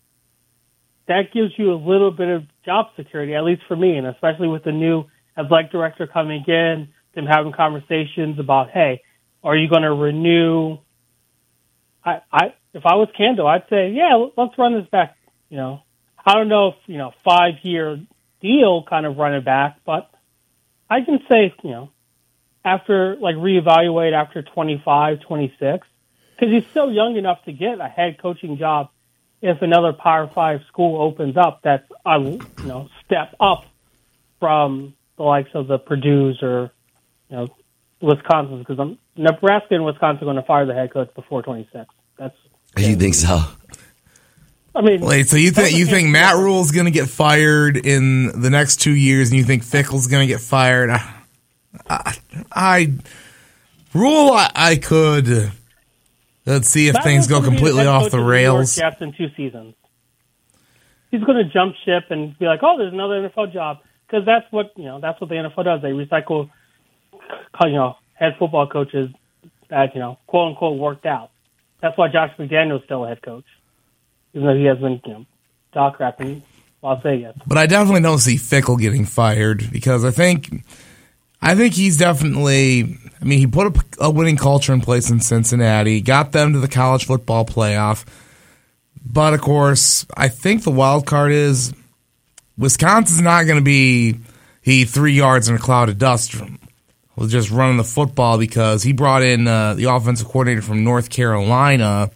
that 1.07 1.33
gives 1.33 1.53
you 1.57 1.73
a 1.73 1.77
little 1.79 2.11
bit 2.11 2.29
of 2.29 2.43
job 2.65 2.87
security, 2.97 3.37
at 3.37 3.45
least 3.45 3.63
for 3.69 3.77
me, 3.77 3.97
and 3.97 4.09
especially 4.09 4.49
with 4.49 4.65
the 4.65 4.73
new 4.73 5.05
athletic 5.39 5.71
director 5.71 6.09
coming 6.09 6.45
in, 6.49 6.89
them 7.15 7.27
having 7.27 7.53
conversations 7.53 8.41
about, 8.41 8.71
hey, 8.71 9.03
are 9.43 9.57
you 9.57 9.69
going 9.69 9.83
to 9.83 9.93
renew? 9.93 10.79
I, 12.05 12.21
I, 12.33 12.55
if 12.73 12.87
I 12.87 12.95
was 12.97 13.09
Candle, 13.17 13.47
I'd 13.47 13.65
say, 13.69 13.91
yeah, 13.91 14.27
let's 14.37 14.57
run 14.59 14.79
this 14.79 14.89
back. 14.91 15.17
You 15.49 15.57
know, 15.57 15.83
I 16.25 16.35
don't 16.35 16.49
know 16.49 16.69
if 16.69 16.75
you 16.87 16.99
know 16.99 17.13
five 17.25 17.55
year 17.63 18.01
deal 18.41 18.85
kind 18.89 19.07
of 19.07 19.17
run 19.17 19.35
it 19.35 19.45
back, 19.45 19.81
but 19.85 20.11
I 20.89 21.03
can 21.03 21.21
say, 21.29 21.55
you 21.63 21.71
know, 21.71 21.91
after 22.65 23.17
like 23.17 23.37
reevaluate 23.37 24.13
after 24.13 24.43
25, 24.43 25.21
26, 25.21 25.87
because 26.35 26.55
he's 26.55 26.67
still 26.71 26.91
young 26.91 27.17
enough 27.17 27.45
to 27.45 27.53
get 27.53 27.81
a 27.81 27.89
head 27.89 28.19
coaching 28.21 28.59
job 28.59 28.91
if 29.43 29.63
another 29.63 29.93
Power 29.93 30.31
Five 30.33 30.61
school 30.69 31.01
opens 31.01 31.37
up. 31.37 31.61
That's 31.63 31.89
a 32.05 32.21
you 32.21 32.41
know 32.65 32.89
step 33.05 33.35
up 33.41 33.65
from 34.39 34.95
the 35.17 35.23
likes 35.23 35.51
of 35.55 35.67
the 35.67 35.79
Purdue's 35.79 36.43
or 36.43 36.73
you 37.29 37.37
know 37.37 37.49
Wisconsin's 38.01 38.61
because 38.61 38.79
I'm 38.79 38.99
Nebraska 39.17 39.75
and 39.75 39.85
Wisconsin 39.85 40.23
are 40.23 40.33
going 40.33 40.37
to 40.37 40.43
fire 40.43 40.67
the 40.67 40.75
head 40.75 40.93
coach 40.93 41.13
before 41.15 41.43
26. 41.43 41.87
That's 42.19 42.35
You 42.77 42.97
think 42.97 43.15
so? 43.15 43.43
I 44.75 44.83
mean, 44.83 45.01
Wait, 45.01 45.29
so 45.29 45.37
you 45.37 45.51
think 45.51 45.77
you 45.77 45.87
think 45.87 46.11
Matt 46.11 46.37
Rhule's 46.37 46.71
going 46.71 46.85
to 46.85 46.93
get 46.93 47.09
fired 47.09 47.77
in 47.77 48.41
the 48.41 48.51
next 48.51 48.77
two 48.77 48.95
years, 48.95 49.31
and 49.31 49.39
you 49.39 49.45
think 49.45 49.65
Fickell's 49.65 50.07
going 50.07 50.27
to 50.27 50.33
get 50.33 50.41
fired? 50.41 50.91
I, 50.91 51.23
I, 51.89 52.17
I 52.53 52.93
Rhule, 53.93 54.31
I, 54.31 54.51
I 54.55 54.77
could. 54.77 55.53
Let's 56.47 56.69
see 56.69 56.89
if 56.89 56.95
Matt 56.95 57.05
things 57.05 57.27
go 57.27 57.43
completely 57.43 57.81
head 57.81 57.89
off 57.89 58.03
the 58.03 58.07
of 58.07 58.13
New 58.13 58.19
York 58.21 58.31
rails. 58.31 58.77
Jets 58.77 59.01
in 59.01 59.13
two 59.13 59.29
seasons. 59.37 59.75
He's 61.11 61.23
going 61.25 61.45
to 61.45 61.53
jump 61.53 61.75
ship 61.85 62.05
and 62.11 62.39
be 62.39 62.47
like, 62.47 62.61
"Oh, 62.63 62.79
there's 62.79 62.93
another 62.93 63.29
NFL 63.29 63.53
job," 63.53 63.79
because 64.07 64.25
that's 64.25 64.47
what 64.53 64.73
you 64.77 64.85
know. 64.85 65.01
That's 65.01 65.21
what 65.21 65.29
the 65.29 65.37
NFL 65.37 65.65
does. 65.65 65.83
They 65.83 65.91
recycle, 65.91 66.49
you 67.63 67.73
know, 67.73 67.97
head 68.15 68.37
football 68.39 68.67
coaches 68.67 69.11
that 69.69 69.95
you 69.95 70.01
know, 70.01 70.19
quote 70.27 70.51
unquote, 70.51 70.79
worked 70.79 71.07
out. 71.07 71.31
That's 71.81 71.97
why 71.97 72.09
Josh 72.09 72.31
McDaniels 72.39 72.85
still 72.85 73.05
a 73.05 73.09
head 73.09 73.23
coach, 73.23 73.45
even 74.35 74.47
though 74.47 74.55
he 74.55 74.65
has 74.65 74.79
been 74.79 75.01
you 75.05 75.13
know, 75.13 75.27
doc 75.73 75.99
rap 75.99 76.21
in 76.21 76.43
Las 76.83 77.03
Vegas. 77.03 77.37
But 77.47 77.59
I 77.59 77.67
definitely 77.67 78.03
don't 78.03 78.19
see 78.19 78.37
Fickell 78.37 78.79
getting 78.79 79.05
fired 79.05 79.71
because 79.73 80.05
I 80.05 80.11
think, 80.11 80.65
I 81.41 81.55
think 81.55 81.75
he's 81.75 81.97
definitely. 81.97 82.99
I 83.21 83.25
mean, 83.25 83.39
he 83.39 83.47
put 83.47 83.77
a, 83.77 84.07
a 84.07 84.11
winning 84.11 84.37
culture 84.37 84.73
in 84.73 84.81
place 84.81 85.11
in 85.11 85.21
Cincinnati, 85.21 86.01
got 86.01 86.33
them 86.33 86.55
to 86.55 86.59
the 86.59 86.69
college 86.69 87.05
football 87.05 87.45
playoff. 87.45 88.07
But 89.05 89.35
of 89.35 89.41
course, 89.41 90.07
I 90.17 90.29
think 90.29 90.63
the 90.63 90.71
wild 90.71 91.07
card 91.07 91.33
is 91.33 91.73
Wisconsin's 92.57 93.21
not 93.21 93.45
going 93.45 93.59
to 93.59 93.65
be 93.65 94.17
he 94.63 94.85
three 94.85 95.15
yards 95.15 95.49
in 95.49 95.57
a 95.57 95.59
cloud 95.59 95.89
of 95.89 95.99
dust 95.99 96.35
with 97.21 97.31
just 97.31 97.51
running 97.51 97.77
the 97.77 97.85
football 97.85 98.39
because 98.39 98.83
he 98.83 98.95
brought 98.95 99.23
in 99.23 99.47
uh, 99.47 99.75
the 99.75 99.85
offensive 99.85 100.27
coordinator 100.27 100.63
from 100.63 100.83
North 100.83 101.11
Carolina 101.11 102.11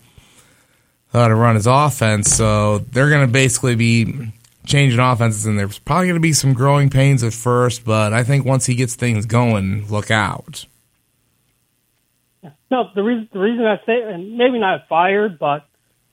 uh, 1.13 1.29
to 1.29 1.35
run 1.35 1.57
his 1.57 1.67
offense. 1.67 2.35
So 2.35 2.79
they're 2.79 3.11
going 3.11 3.27
to 3.27 3.33
basically 3.33 3.77
be 3.77 4.33
changing 4.65 4.99
offenses, 4.99 5.45
and 5.45 5.59
there's 5.59 5.79
probably 5.79 6.07
going 6.07 6.17
to 6.17 6.21
be 6.21 6.33
some 6.33 6.55
growing 6.55 6.89
pains 6.89 7.23
at 7.23 7.35
first. 7.35 7.85
But 7.85 8.15
I 8.15 8.25
think 8.25 8.47
once 8.47 8.65
he 8.65 8.75
gets 8.75 8.95
things 8.95 9.27
going, 9.27 9.87
look 9.89 10.11
out. 10.11 10.65
No, 12.71 12.89
the 12.95 13.03
reason 13.03 13.29
the 13.31 13.41
reason 13.41 13.65
I 13.67 13.77
say, 13.85 14.03
and 14.03 14.39
maybe 14.39 14.59
not 14.59 14.89
fired, 14.89 15.39
but 15.39 15.67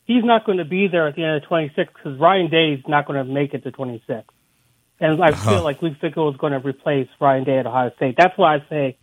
he's 0.04 0.26
not 0.26 0.46
going 0.46 0.58
to 0.58 0.66
be 0.66 0.90
there 0.90 1.08
at 1.08 1.16
the 1.16 1.24
end 1.24 1.38
of 1.38 1.44
26 1.48 1.94
because 1.94 2.20
Ryan 2.20 2.50
Day 2.52 2.74
is 2.74 2.84
not 2.90 3.08
going 3.08 3.26
to 3.26 3.34
make 3.34 3.54
it 3.54 3.64
to 3.64 3.72
26. 3.72 4.28
And 5.02 5.22
I 5.22 5.32
feel 5.32 5.64
like 5.64 5.82
Luke 5.82 5.98
Fickell 6.00 6.32
is 6.32 6.38
going 6.38 6.54
to 6.54 6.60
replace 6.60 7.08
Ryan 7.20 7.44
Day 7.44 7.58
at 7.58 7.66
Ohio 7.66 7.92
State. 7.96 8.16
That's 8.18 8.38
why 8.38 8.58
I 8.58 8.66
say 8.70 8.98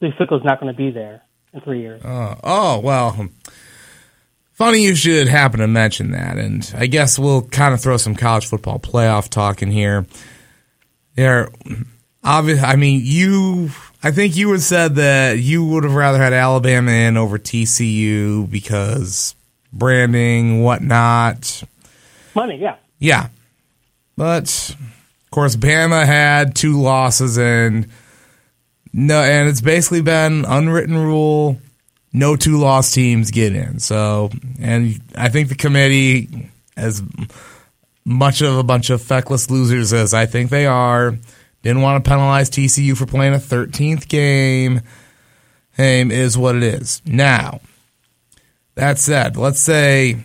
Luke 0.00 0.14
Fickell 0.14 0.38
is 0.38 0.44
not 0.44 0.60
going 0.60 0.72
to 0.72 0.76
be 0.76 0.92
there 0.92 1.22
in 1.52 1.60
three 1.60 1.80
years. 1.80 2.00
Uh, 2.04 2.36
oh 2.44 2.78
well, 2.78 3.28
funny 4.52 4.84
you 4.84 4.94
should 4.94 5.26
happen 5.26 5.58
to 5.58 5.66
mention 5.66 6.12
that, 6.12 6.38
and 6.38 6.72
I 6.76 6.86
guess 6.86 7.18
we'll 7.18 7.42
kind 7.42 7.74
of 7.74 7.80
throw 7.80 7.96
some 7.96 8.14
college 8.14 8.46
football 8.46 8.78
playoff 8.78 9.28
talk 9.28 9.62
in 9.62 9.72
here. 9.72 10.06
There, 11.16 11.50
obvious. 12.22 12.62
I 12.62 12.76
mean, 12.76 13.00
you. 13.02 13.70
I 14.04 14.12
think 14.12 14.36
you 14.36 14.50
had 14.52 14.62
said 14.62 14.94
that 14.96 15.38
you 15.38 15.64
would 15.64 15.84
have 15.84 15.94
rather 15.94 16.18
had 16.18 16.32
Alabama 16.32 16.90
in 16.90 17.16
over 17.16 17.38
TCU 17.38 18.48
because 18.48 19.34
branding, 19.72 20.62
whatnot. 20.62 21.64
Money, 22.34 22.58
yeah. 22.60 22.76
Yeah. 22.98 23.28
But 24.16 24.76
course 25.32 25.56
Bama 25.56 26.06
had 26.06 26.54
two 26.54 26.80
losses 26.80 27.38
and 27.38 27.88
no 28.92 29.20
and 29.22 29.48
it's 29.48 29.60
basically 29.60 30.02
been 30.02 30.44
unwritten 30.44 30.96
rule 30.96 31.58
no 32.12 32.36
two 32.36 32.58
loss 32.58 32.92
teams 32.92 33.30
get 33.30 33.54
in. 33.54 33.78
So 33.80 34.30
and 34.60 35.00
I 35.16 35.28
think 35.28 35.48
the 35.48 35.54
committee 35.54 36.50
as 36.76 37.02
much 38.04 38.42
of 38.42 38.56
a 38.56 38.62
bunch 38.62 38.90
of 38.90 39.02
feckless 39.02 39.50
losers 39.50 39.92
as 39.92 40.14
I 40.14 40.26
think 40.26 40.50
they 40.50 40.66
are 40.66 41.16
didn't 41.62 41.82
want 41.82 42.04
to 42.04 42.08
penalize 42.08 42.50
TCU 42.50 42.96
for 42.96 43.06
playing 43.06 43.34
a 43.34 43.38
13th 43.38 44.08
game. 44.08 44.80
Game 45.76 46.10
is 46.10 46.36
what 46.36 46.56
it 46.56 46.62
is. 46.62 47.00
Now, 47.06 47.60
that 48.74 48.98
said, 48.98 49.36
let's 49.36 49.60
say 49.60 50.16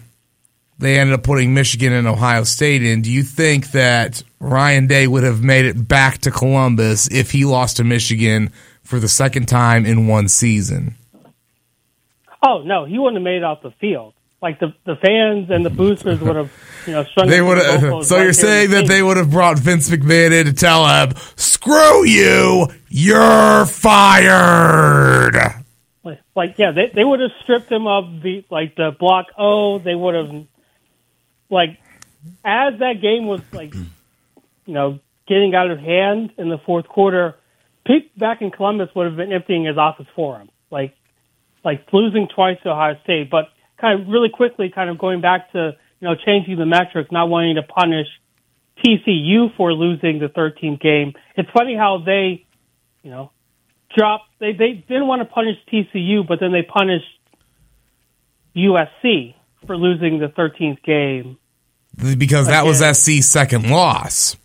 they 0.79 0.99
ended 0.99 1.13
up 1.13 1.23
putting 1.23 1.53
Michigan 1.53 1.93
and 1.93 2.07
Ohio 2.07 2.43
State 2.43 2.83
in. 2.83 3.01
Do 3.01 3.11
you 3.11 3.23
think 3.23 3.71
that 3.71 4.23
Ryan 4.39 4.87
Day 4.87 5.07
would 5.07 5.23
have 5.23 5.43
made 5.43 5.65
it 5.65 5.87
back 5.87 6.19
to 6.19 6.31
Columbus 6.31 7.07
if 7.11 7.31
he 7.31 7.45
lost 7.45 7.77
to 7.77 7.83
Michigan 7.83 8.51
for 8.83 8.99
the 8.99 9.07
second 9.07 9.47
time 9.47 9.85
in 9.85 10.07
one 10.07 10.27
season? 10.27 10.95
Oh 12.43 12.61
no, 12.63 12.85
he 12.85 12.97
wouldn't 12.99 13.17
have 13.17 13.23
made 13.23 13.37
it 13.37 13.43
off 13.43 13.61
the 13.61 13.71
field. 13.71 14.13
Like 14.41 14.59
the 14.59 14.73
the 14.85 14.95
fans 14.95 15.49
and 15.49 15.65
the 15.65 15.71
boosters 15.71 16.21
would 16.21 16.35
have, 16.35 16.51
you 16.85 16.93
know, 16.93 17.03
strung 17.05 17.27
They 17.27 17.41
would 17.41 17.57
have. 17.57 17.81
So 18.05 18.17
right 18.17 18.23
you're 18.23 18.33
saying 18.33 18.69
that 18.69 18.85
they 18.87 19.01
would 19.01 19.17
have 19.17 19.31
brought 19.31 19.57
Vince 19.57 19.89
McMahon 19.89 20.31
in 20.31 20.45
to 20.45 20.53
tell 20.53 20.87
him, 20.87 21.13
"Screw 21.35 22.05
you, 22.05 22.67
you're 22.89 23.65
fired." 23.65 25.35
Like, 26.03 26.19
like 26.35 26.59
yeah, 26.59 26.71
they 26.71 26.91
they 26.93 27.03
would 27.03 27.19
have 27.19 27.31
stripped 27.41 27.71
him 27.71 27.87
of 27.87 28.21
the 28.21 28.45
like 28.51 28.75
the 28.75 28.95
block 28.97 29.25
O. 29.39 29.79
They 29.79 29.95
would 29.95 30.13
have 30.13 30.45
like 31.49 31.79
as 32.45 32.77
that 32.79 33.01
game 33.01 33.25
was 33.25 33.41
like 33.51 33.73
you 34.67 34.73
know 34.75 34.99
getting 35.27 35.55
out 35.55 35.71
of 35.71 35.79
hand 35.79 36.31
in 36.37 36.49
the 36.49 36.59
fourth 36.63 36.87
quarter. 36.87 37.35
Pete 37.85 38.17
back 38.19 38.41
in 38.41 38.51
Columbus 38.51 38.89
would 38.95 39.07
have 39.07 39.15
been 39.15 39.31
emptying 39.31 39.65
his 39.65 39.77
office 39.77 40.07
for 40.15 40.37
him, 40.37 40.49
like 40.69 40.93
like 41.63 41.87
losing 41.91 42.27
twice 42.33 42.57
to 42.63 42.69
Ohio 42.69 42.95
State, 43.03 43.29
but 43.31 43.45
kind 43.79 44.01
of 44.01 44.07
really 44.07 44.29
quickly, 44.29 44.69
kind 44.73 44.89
of 44.89 44.99
going 44.99 45.21
back 45.21 45.51
to 45.53 45.75
you 45.99 46.07
know 46.07 46.15
changing 46.15 46.57
the 46.57 46.65
metrics, 46.65 47.11
not 47.11 47.29
wanting 47.29 47.55
to 47.55 47.63
punish 47.63 48.07
TCU 48.83 49.55
for 49.55 49.73
losing 49.73 50.19
the 50.19 50.27
13th 50.27 50.79
game. 50.79 51.13
It's 51.35 51.49
funny 51.51 51.75
how 51.75 52.03
they, 52.05 52.45
you 53.01 53.09
know, 53.09 53.31
dropped. 53.95 54.25
They 54.39 54.51
they 54.51 54.85
didn't 54.87 55.07
want 55.07 55.21
to 55.21 55.25
punish 55.25 55.55
TCU, 55.71 56.27
but 56.27 56.39
then 56.39 56.51
they 56.51 56.61
punished 56.61 57.05
USC 58.55 59.35
for 59.65 59.75
losing 59.75 60.19
the 60.19 60.27
13th 60.27 60.83
game. 60.83 61.37
Because 62.17 62.47
that 62.47 62.65
was. 62.65 62.79
SC's 62.79 63.27
second 63.27 63.69
loss. 63.69 64.35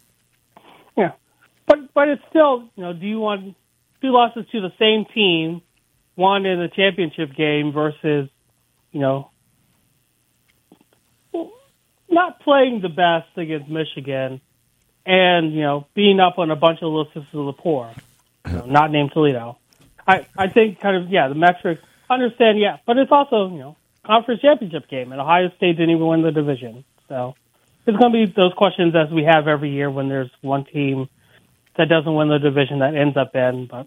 But 1.72 1.94
but 1.94 2.08
it's 2.08 2.22
still 2.28 2.68
you 2.76 2.82
know, 2.82 2.92
do 2.92 3.06
you 3.06 3.18
want 3.18 3.56
two 4.02 4.12
losses 4.12 4.44
to 4.52 4.60
the 4.60 4.72
same 4.78 5.06
team, 5.14 5.62
one 6.16 6.44
in 6.44 6.58
the 6.58 6.68
championship 6.68 7.34
game 7.34 7.72
versus 7.72 8.28
you 8.90 9.00
know 9.00 9.30
not 12.10 12.40
playing 12.40 12.82
the 12.82 12.90
best 12.90 13.28
against 13.38 13.70
Michigan, 13.70 14.42
and 15.06 15.54
you 15.54 15.62
know 15.62 15.86
being 15.94 16.20
up 16.20 16.38
on 16.38 16.50
a 16.50 16.56
bunch 16.56 16.80
of 16.82 16.88
little 16.92 17.06
sisters 17.06 17.32
of 17.32 17.46
the 17.46 17.54
poor, 17.54 17.90
you 18.46 18.52
know, 18.52 18.66
not 18.66 18.90
named 18.90 19.12
Toledo. 19.14 19.56
I 20.06 20.26
I 20.36 20.48
think 20.48 20.78
kind 20.78 21.02
of 21.02 21.08
yeah 21.10 21.28
the 21.28 21.34
metrics 21.34 21.80
understand 22.10 22.60
yeah, 22.60 22.76
but 22.84 22.98
it's 22.98 23.10
also 23.10 23.48
you 23.48 23.60
know 23.60 23.76
conference 24.04 24.42
championship 24.42 24.90
game, 24.90 25.10
and 25.10 25.18
Ohio 25.22 25.48
State 25.56 25.78
didn't 25.78 25.88
even 25.88 26.06
win 26.06 26.20
the 26.20 26.32
division, 26.32 26.84
so 27.08 27.34
it's 27.86 27.96
going 27.96 28.12
to 28.12 28.26
be 28.26 28.30
those 28.36 28.52
questions 28.52 28.94
as 28.94 29.10
we 29.10 29.24
have 29.24 29.48
every 29.48 29.70
year 29.70 29.90
when 29.90 30.10
there's 30.10 30.30
one 30.42 30.66
team 30.66 31.08
that 31.76 31.88
doesn't 31.88 32.14
win 32.14 32.28
the 32.28 32.38
division 32.38 32.80
that 32.80 32.94
ends 32.94 33.16
up 33.16 33.34
in. 33.34 33.66
But 33.66 33.86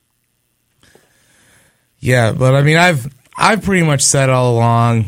Yeah, 2.00 2.32
but 2.34 2.56
I 2.56 2.62
mean, 2.62 2.78
I've 2.78 3.14
I've 3.38 3.64
pretty 3.64 3.86
much 3.86 4.02
said 4.02 4.30
all 4.30 4.56
along, 4.56 5.06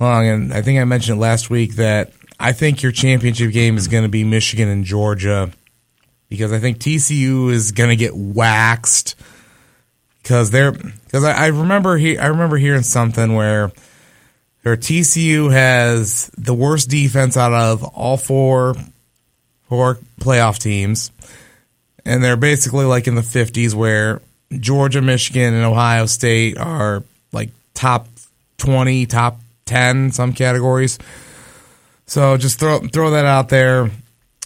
along, 0.00 0.28
and 0.28 0.52
I 0.52 0.62
think 0.62 0.80
I 0.80 0.84
mentioned 0.84 1.18
it 1.18 1.20
last 1.20 1.50
week 1.50 1.76
that 1.76 2.12
I 2.38 2.52
think 2.52 2.82
your 2.82 2.92
championship 2.92 3.52
game 3.52 3.76
is 3.76 3.88
going 3.88 4.04
to 4.04 4.08
be 4.08 4.24
Michigan 4.24 4.68
and 4.68 4.84
Georgia 4.84 5.50
because 6.28 6.52
I 6.52 6.58
think 6.58 6.78
TCU 6.78 7.50
is 7.50 7.72
going 7.72 7.90
to 7.90 7.96
get 7.96 8.14
waxed 8.14 9.16
because 10.22 10.50
they're 10.50 10.72
because 10.72 11.24
I, 11.24 11.32
I 11.32 11.46
remember 11.48 11.96
he 11.96 12.18
I 12.18 12.26
remember 12.26 12.56
hearing 12.56 12.82
something 12.82 13.34
where 13.34 13.70
their 14.64 14.76
TCU 14.76 15.52
has 15.52 16.30
the 16.36 16.54
worst 16.54 16.90
defense 16.90 17.36
out 17.36 17.52
of 17.52 17.84
all 17.84 18.16
four 18.16 18.74
four 19.68 19.98
playoff 20.20 20.58
teams, 20.58 21.10
and 22.06 22.22
they're 22.22 22.36
basically 22.36 22.84
like 22.84 23.06
in 23.06 23.16
the 23.16 23.22
fifties 23.22 23.74
where 23.74 24.22
Georgia, 24.52 25.02
Michigan, 25.02 25.52
and 25.52 25.64
Ohio 25.64 26.06
State 26.06 26.56
are 26.56 27.02
like 27.32 27.50
top 27.74 28.06
20, 28.58 29.06
top 29.06 29.40
10 29.66 30.12
some 30.12 30.32
categories. 30.32 30.98
So 32.06 32.36
just 32.36 32.58
throw 32.58 32.78
throw 32.78 33.10
that 33.10 33.26
out 33.26 33.48
there. 33.48 33.90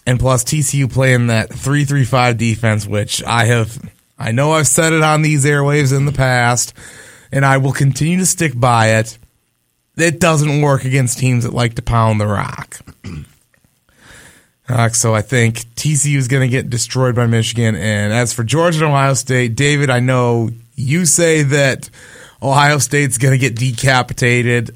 And 0.07 0.19
plus 0.19 0.43
TCU 0.43 0.91
playing 0.91 1.27
that 1.27 1.49
335 1.49 2.37
defense 2.37 2.87
which 2.87 3.23
I 3.23 3.45
have 3.45 3.79
I 4.17 4.31
know 4.31 4.51
I've 4.51 4.67
said 4.67 4.93
it 4.93 5.03
on 5.03 5.21
these 5.21 5.45
airwaves 5.45 5.95
in 5.95 6.05
the 6.05 6.11
past 6.11 6.73
and 7.31 7.45
I 7.45 7.57
will 7.57 7.71
continue 7.71 8.17
to 8.17 8.25
stick 8.25 8.59
by 8.59 8.97
it. 8.97 9.17
It 9.95 10.19
doesn't 10.19 10.61
work 10.61 10.85
against 10.85 11.19
teams 11.19 11.43
that 11.43 11.53
like 11.53 11.75
to 11.75 11.83
pound 11.83 12.19
the 12.19 12.27
rock. 12.27 12.79
Uh, 14.71 14.89
so 14.89 15.13
I 15.13 15.21
think 15.21 15.57
TCU 15.75 16.15
is 16.15 16.29
going 16.29 16.41
to 16.41 16.47
get 16.47 16.69
destroyed 16.69 17.13
by 17.13 17.27
Michigan. 17.27 17.75
And 17.75 18.13
as 18.13 18.31
for 18.31 18.43
Georgia 18.43 18.85
and 18.85 18.93
Ohio 18.93 19.15
State, 19.15 19.55
David, 19.55 19.89
I 19.89 19.99
know 19.99 20.49
you 20.75 21.05
say 21.05 21.43
that 21.43 21.89
Ohio 22.41 22.77
State's 22.77 23.17
going 23.17 23.33
to 23.33 23.37
get 23.37 23.55
decapitated. 23.55 24.75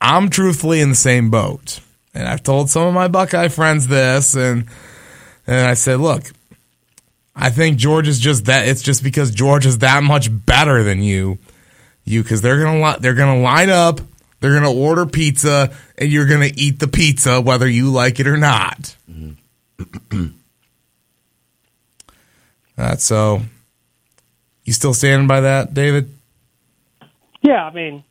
I'm 0.00 0.30
truthfully 0.30 0.80
in 0.80 0.90
the 0.90 0.94
same 0.94 1.30
boat. 1.30 1.80
And 2.14 2.28
I've 2.28 2.42
told 2.42 2.70
some 2.70 2.86
of 2.86 2.94
my 2.94 3.08
Buckeye 3.08 3.48
friends 3.48 3.88
this, 3.88 4.36
and 4.36 4.66
and 5.46 5.66
I 5.66 5.74
said, 5.74 5.98
look, 5.98 6.24
I 7.34 7.50
think 7.50 7.78
Georgia's 7.78 8.20
just 8.20 8.44
that. 8.44 8.68
It's 8.68 8.82
just 8.82 9.02
because 9.02 9.30
Georgia's 9.30 9.78
that 9.78 10.02
much 10.02 10.28
better 10.30 10.82
than 10.82 11.02
you, 11.02 11.38
you 12.04 12.22
because 12.22 12.42
they're 12.42 12.62
gonna 12.62 12.98
they're 13.00 13.14
gonna 13.14 13.40
line 13.40 13.70
up, 13.70 14.00
they're 14.42 14.52
gonna 14.52 14.72
order 14.72 15.06
pizza, 15.06 15.72
and 15.96 16.10
you're 16.10 16.26
gonna 16.26 16.50
eat 16.54 16.80
the 16.80 16.88
pizza 16.88 17.40
whether 17.40 17.68
you 17.68 17.90
like 17.90 18.20
it 18.20 18.26
or 18.26 18.36
not. 18.36 18.94
That's 22.76 23.04
so. 23.04 23.42
You 24.64 24.72
still 24.72 24.94
standing 24.94 25.26
by 25.26 25.40
that, 25.40 25.74
David? 25.74 26.12
Yeah, 27.40 27.64
I 27.64 27.72
mean, 27.72 28.04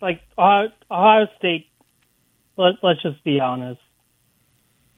like 0.00 0.20
Ohio, 0.36 0.70
Ohio 0.90 1.26
State. 1.38 1.66
Let, 2.56 2.74
let's 2.82 3.02
just 3.02 3.22
be 3.24 3.40
honest. 3.40 3.80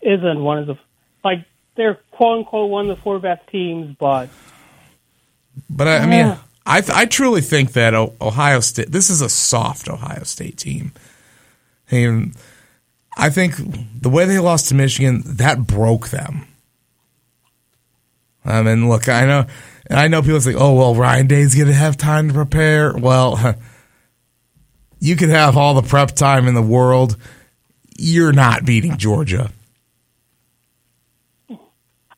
Isn't 0.02 0.42
one 0.42 0.58
of 0.58 0.66
the 0.66 0.78
like 1.22 1.44
they're 1.76 1.98
quote 2.10 2.38
unquote 2.38 2.70
one 2.70 2.88
of 2.88 2.96
the 2.96 3.02
four 3.02 3.18
best 3.18 3.46
teams, 3.48 3.94
but 3.98 4.28
But 5.68 5.88
I, 5.88 5.96
I 5.98 6.06
mean, 6.06 6.18
Yeah. 6.20 6.38
I 6.66 6.82
I 6.92 7.06
truly 7.06 7.40
think 7.40 7.72
that 7.72 7.94
Ohio 7.94 8.60
State. 8.60 8.92
This 8.92 9.10
is 9.10 9.20
a 9.20 9.28
soft 9.28 9.88
Ohio 9.88 10.22
State 10.24 10.56
team. 10.56 10.92
And 11.90 12.34
I 13.16 13.30
think 13.30 13.54
the 14.00 14.08
way 14.08 14.24
they 14.24 14.38
lost 14.38 14.68
to 14.68 14.74
Michigan 14.74 15.22
that 15.26 15.66
broke 15.66 16.08
them. 16.08 16.46
I 18.44 18.62
mean, 18.62 18.88
look, 18.88 19.08
I 19.08 19.26
know, 19.26 19.46
and 19.88 19.98
I 19.98 20.08
know 20.08 20.22
people 20.22 20.40
say, 20.40 20.54
"Oh, 20.54 20.74
well, 20.74 20.94
Ryan 20.94 21.26
Day's 21.26 21.54
going 21.54 21.68
to 21.68 21.74
have 21.74 21.96
time 21.96 22.28
to 22.28 22.34
prepare." 22.34 22.96
Well, 22.96 23.56
you 25.00 25.16
could 25.16 25.28
have 25.28 25.56
all 25.56 25.74
the 25.74 25.86
prep 25.86 26.12
time 26.12 26.46
in 26.46 26.54
the 26.54 26.62
world. 26.62 27.16
You're 27.98 28.32
not 28.32 28.64
beating 28.64 28.96
Georgia. 28.96 29.50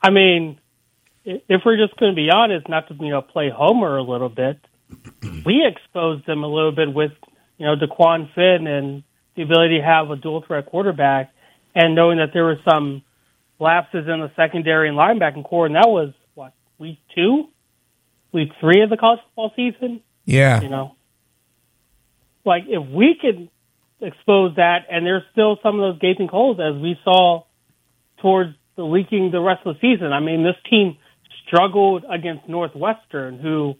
I 0.01 0.11
mean, 0.11 0.61
if 1.25 1.63
we're 1.65 1.77
just 1.77 1.99
going 1.99 2.13
to 2.13 2.17
be 2.17 2.31
honest, 2.31 2.69
not 2.69 2.89
to 2.89 2.95
you 2.95 3.11
know 3.11 3.23
play 3.23 3.51
Homer 3.51 3.97
a 3.97 4.03
little 4.03 4.29
bit, 4.29 4.59
we 5.47 5.65
exposed 5.67 6.27
them 6.27 6.45
a 6.45 6.49
little 6.49 6.73
bit 6.73 6.93
with 6.93 7.13
you 7.59 7.67
know 7.67 7.77
Dequan 7.77 8.33
Finn 8.35 8.67
and 8.67 9.03
the 9.37 9.43
ability 9.43 9.79
to 9.79 9.85
have 9.85 10.11
a 10.11 10.17
dual 10.17 10.45
threat 10.47 10.67
quarterback, 10.67 11.33
and 11.75 11.95
knowing 11.95 12.19
that 12.19 12.31
there 12.33 12.45
were 12.45 12.59
some 12.69 13.03
lapses 13.59 14.07
in 14.09 14.21
the 14.21 14.31
secondary 14.37 14.89
and 14.89 14.97
linebacking 14.97 15.45
core, 15.45 15.67
and 15.67 15.75
that 15.77 15.89
was 15.89 16.13
what 16.35 16.53
week 16.79 16.99
two, 17.15 17.49
week 18.33 18.51
three 18.61 18.83
of 18.83 18.91
the 18.91 18.97
college 18.97 19.21
football 19.29 19.53
season. 19.55 20.01
Yeah, 20.25 20.61
You 20.61 20.69
know, 20.69 20.95
like 22.45 22.65
if 22.69 22.89
we 22.89 23.17
could 23.21 23.49
expose 24.01 24.57
that, 24.57 24.87
and 24.91 25.07
there's 25.07 25.23
still 25.33 25.59
some 25.63 25.81
of 25.81 25.95
those 25.95 26.01
gaping 26.01 26.29
holes 26.29 26.59
as 26.61 26.81
we 26.81 26.99
saw 27.05 27.45
towards 28.19 28.55
the 28.77 28.85
leaking 28.85 29.31
the 29.31 29.41
rest 29.41 29.63
of 29.65 29.75
the 29.75 29.81
season. 29.81 30.13
I 30.13 30.21
mean, 30.21 30.43
this 30.43 30.57
team 30.69 30.97
struggled 31.53 32.05
against 32.09 32.49
Northwestern, 32.49 33.39
who 33.39 33.75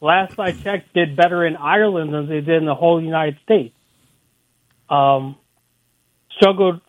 last 0.00 0.38
I 0.38 0.52
checked 0.52 0.92
did 0.94 1.16
better 1.16 1.46
in 1.46 1.56
Ireland 1.56 2.12
than 2.12 2.28
they 2.28 2.40
did 2.40 2.56
in 2.56 2.64
the 2.64 2.74
whole 2.74 3.00
United 3.00 3.38
States. 3.44 3.74
Um, 4.90 5.36
struggled 6.36 6.80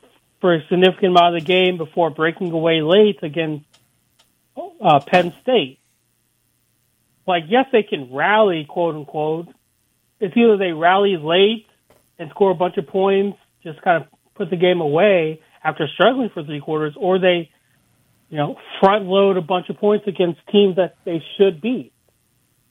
for 0.41 0.55
a 0.55 0.67
significant 0.67 1.17
amount 1.17 1.35
of 1.35 1.41
the 1.41 1.45
game 1.45 1.77
before 1.77 2.09
breaking 2.09 2.51
away 2.51 2.81
late 2.81 3.19
against 3.21 3.65
uh, 4.81 4.99
Penn 4.99 5.33
State. 5.43 5.79
Like, 7.27 7.43
yes, 7.47 7.65
they 7.71 7.83
can 7.83 8.13
rally, 8.13 8.65
quote 8.67 8.95
unquote. 8.95 9.47
It's 10.19 10.35
either 10.35 10.57
they 10.57 10.71
rally 10.71 11.17
late 11.17 11.67
and 12.17 12.29
score 12.31 12.51
a 12.51 12.55
bunch 12.55 12.77
of 12.77 12.87
points, 12.87 13.37
just 13.63 13.81
kind 13.81 14.03
of 14.03 14.09
put 14.35 14.49
the 14.49 14.55
game 14.55 14.81
away 14.81 15.41
after 15.63 15.87
struggling 15.93 16.29
for 16.33 16.43
three 16.43 16.61
quarters, 16.61 16.95
or 16.97 17.19
they, 17.19 17.49
you 18.35 18.41
know, 18.41 18.57
front 18.81 19.05
load 19.05 19.37
a 19.37 19.41
bunch 19.41 19.69
of 19.69 19.77
points 19.77 20.05
against 20.09 20.41
teams 20.51 20.75
that 20.75 20.97
they 21.05 21.23
should 21.37 21.61
beat. 21.61 21.93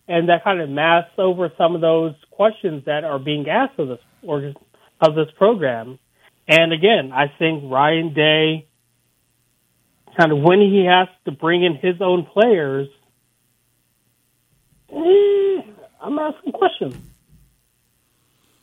And 0.07 0.29
that 0.29 0.45
kind 0.45 0.61
of 0.61 0.69
masks 0.69 1.15
over 1.17 1.51
some 1.57 1.75
of 1.75 1.81
those 1.81 2.13
questions 2.33 2.85
that 2.85 3.03
are 3.03 3.19
being 3.19 3.49
asked 3.49 3.79
of 3.79 3.89
this 3.89 3.99
or 4.23 4.53
of 5.01 5.15
this 5.15 5.29
program. 5.39 5.99
And 6.47 6.75
again, 6.75 7.13
I 7.15 7.33
think 7.39 7.73
Ryan 7.73 8.13
Day, 8.13 8.67
kind 10.19 10.33
of 10.33 10.43
when 10.43 10.61
he 10.61 10.85
has 10.85 11.09
to 11.25 11.33
bring 11.33 11.65
in 11.65 11.77
his 11.77 12.03
own 12.03 12.27
players, 12.27 12.89
eh, 14.93 15.63
I'm 16.03 16.19
asking 16.19 16.53
questions. 16.53 16.95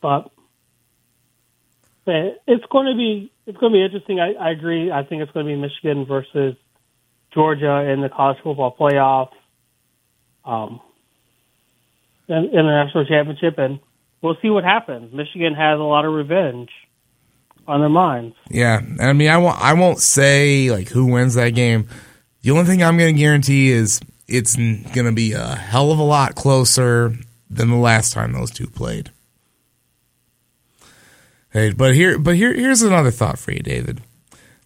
But 0.04 0.30
but 2.06 2.44
it's 2.46 2.66
going 2.72 2.86
to 2.86 2.96
be 2.96 3.32
it's 3.48 3.58
going 3.58 3.74
to 3.74 3.78
be 3.78 3.84
interesting. 3.84 4.20
I, 4.20 4.34
I 4.34 4.52
agree. 4.52 4.92
I 4.92 5.04
think 5.04 5.24
it's 5.24 5.32
going 5.32 5.48
to 5.48 5.52
be 5.52 5.60
Michigan 5.60 6.06
versus 6.06 6.56
Georgia 7.34 7.90
in 7.92 8.02
the 8.02 8.10
college 8.10 8.38
football 8.44 8.76
playoff, 8.78 9.30
um, 10.46 10.82
the 12.28 12.42
national 12.52 13.06
championship, 13.06 13.58
and 13.58 13.80
we'll 14.22 14.38
see 14.42 14.50
what 14.50 14.64
happens. 14.64 15.14
Michigan 15.14 15.54
has 15.54 15.80
a 15.80 15.84
lot 15.84 16.06
of 16.06 16.14
revenge 16.14 16.70
on 17.68 17.80
their 17.80 17.90
minds. 17.90 18.36
Yeah, 18.50 18.82
I 19.00 19.14
mean, 19.14 19.30
I 19.30 19.38
won't. 19.38 19.60
I 19.62 19.74
won't 19.74 20.00
say 20.00 20.72
like 20.72 20.90
who 20.90 21.06
wins 21.06 21.36
that 21.36 21.52
game. 21.52 21.88
The 22.42 22.52
only 22.52 22.66
thing 22.66 22.84
I'm 22.84 22.98
going 22.98 23.16
to 23.16 23.20
guarantee 23.20 23.70
is 23.72 24.02
it's 24.28 24.56
going 24.56 25.06
to 25.06 25.12
be 25.12 25.34
a 25.34 25.56
hell 25.56 25.92
of 25.92 26.00
a 26.00 26.04
lot 26.04 26.36
closer 26.36 27.14
than 27.50 27.70
the 27.70 27.76
last 27.76 28.14
time 28.14 28.34
those 28.34 28.52
two 28.52 28.68
played. 28.68 29.12
Hey, 31.52 31.74
but 31.74 31.94
here, 31.94 32.18
but 32.18 32.36
here, 32.36 32.54
here's 32.54 32.82
another 32.82 33.12
thought 33.12 33.38
for 33.38 33.52
you, 33.52 33.60
David. 33.60 34.02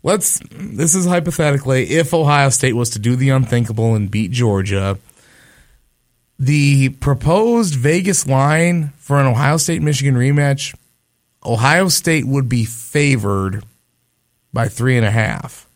Let's. 0.06 0.40
This 0.52 0.94
is 0.94 1.08
hypothetically 1.08 1.90
if 1.90 2.14
Ohio 2.14 2.50
State 2.50 2.74
was 2.74 2.92
to 2.92 3.00
do 3.00 3.16
the 3.16 3.32
unthinkable 3.32 3.96
and 3.96 4.12
beat 4.12 4.30
Georgia. 4.30 5.00
The 6.38 6.90
proposed 6.90 7.74
Vegas 7.74 8.28
line 8.28 8.94
for 9.00 9.20
an 9.20 9.26
Ohio 9.26 9.58
State 9.58 9.82
Michigan 9.82 10.14
rematch 10.14 10.76
Ohio 11.44 11.88
State 11.88 12.28
would 12.28 12.48
be 12.48 12.66
favored 12.66 13.64
by 14.54 14.68
three 14.68 14.96
and 14.96 15.08
a 15.08 15.12
half. 15.12 15.68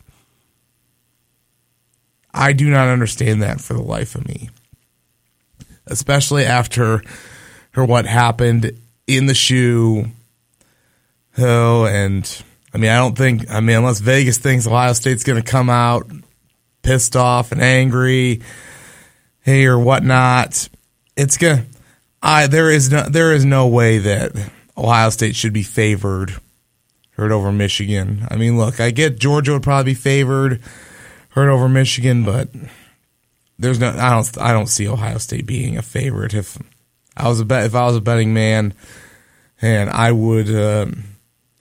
I 2.32 2.52
do 2.52 2.70
not 2.70 2.86
understand 2.86 3.42
that 3.42 3.60
for 3.60 3.74
the 3.74 3.82
life 3.82 4.14
of 4.14 4.28
me, 4.28 4.48
especially 5.88 6.44
after 6.44 7.02
her 7.72 7.84
what 7.84 8.06
happened 8.06 8.78
in 9.08 9.26
the 9.26 9.34
shoe. 9.34 10.06
Oh, 11.36 11.84
and 11.84 12.44
I 12.72 12.78
mean, 12.78 12.90
I 12.90 12.98
don't 12.98 13.16
think. 13.16 13.50
I 13.50 13.60
mean, 13.60 13.76
unless 13.76 14.00
Vegas 14.00 14.38
thinks 14.38 14.66
Ohio 14.66 14.92
State's 14.92 15.24
going 15.24 15.42
to 15.42 15.48
come 15.48 15.70
out 15.70 16.10
pissed 16.82 17.16
off 17.16 17.52
and 17.52 17.60
angry, 17.60 18.40
hey 19.40 19.66
or 19.66 19.78
whatnot, 19.78 20.68
it's 21.16 21.36
gonna. 21.36 21.66
I 22.22 22.46
there 22.46 22.70
is 22.70 22.90
no 22.90 23.02
there 23.02 23.32
is 23.32 23.44
no 23.44 23.66
way 23.66 23.98
that 23.98 24.32
Ohio 24.76 25.10
State 25.10 25.36
should 25.36 25.52
be 25.52 25.62
favored 25.62 26.36
hurt 27.12 27.32
over 27.32 27.52
Michigan. 27.52 28.26
I 28.30 28.36
mean, 28.36 28.56
look, 28.56 28.80
I 28.80 28.90
get 28.90 29.18
Georgia 29.18 29.52
would 29.52 29.62
probably 29.62 29.92
be 29.92 29.98
favored 29.98 30.62
hurt 31.30 31.50
over 31.50 31.68
Michigan, 31.68 32.24
but 32.24 32.48
there's 33.58 33.78
no 33.78 33.90
I 33.90 34.10
don't 34.10 34.38
I 34.38 34.52
don't 34.52 34.68
see 34.68 34.88
Ohio 34.88 35.18
State 35.18 35.46
being 35.46 35.76
a 35.76 35.82
favorite. 35.82 36.34
If 36.34 36.56
I 37.16 37.28
was 37.28 37.40
a 37.40 37.44
bet 37.44 37.66
if 37.66 37.74
I 37.74 37.86
was 37.86 37.96
a 37.96 38.00
betting 38.00 38.32
man, 38.32 38.74
and 39.60 39.90
I 39.90 40.12
would 40.12 40.54
um, 40.54 41.04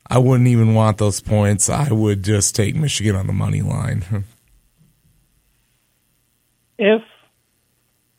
I 0.10 0.17
wouldn't 0.17 0.48
even 0.48 0.74
want 0.74 0.98
those 0.98 1.22
points. 1.22 1.69
I 1.69 1.91
would 1.91 2.24
just 2.24 2.56
take 2.56 2.76
Michigan 2.76 3.15
on 3.15 3.28
the 3.28 3.34
money 3.34 3.62
line. 3.62 4.26
If 6.78 7.02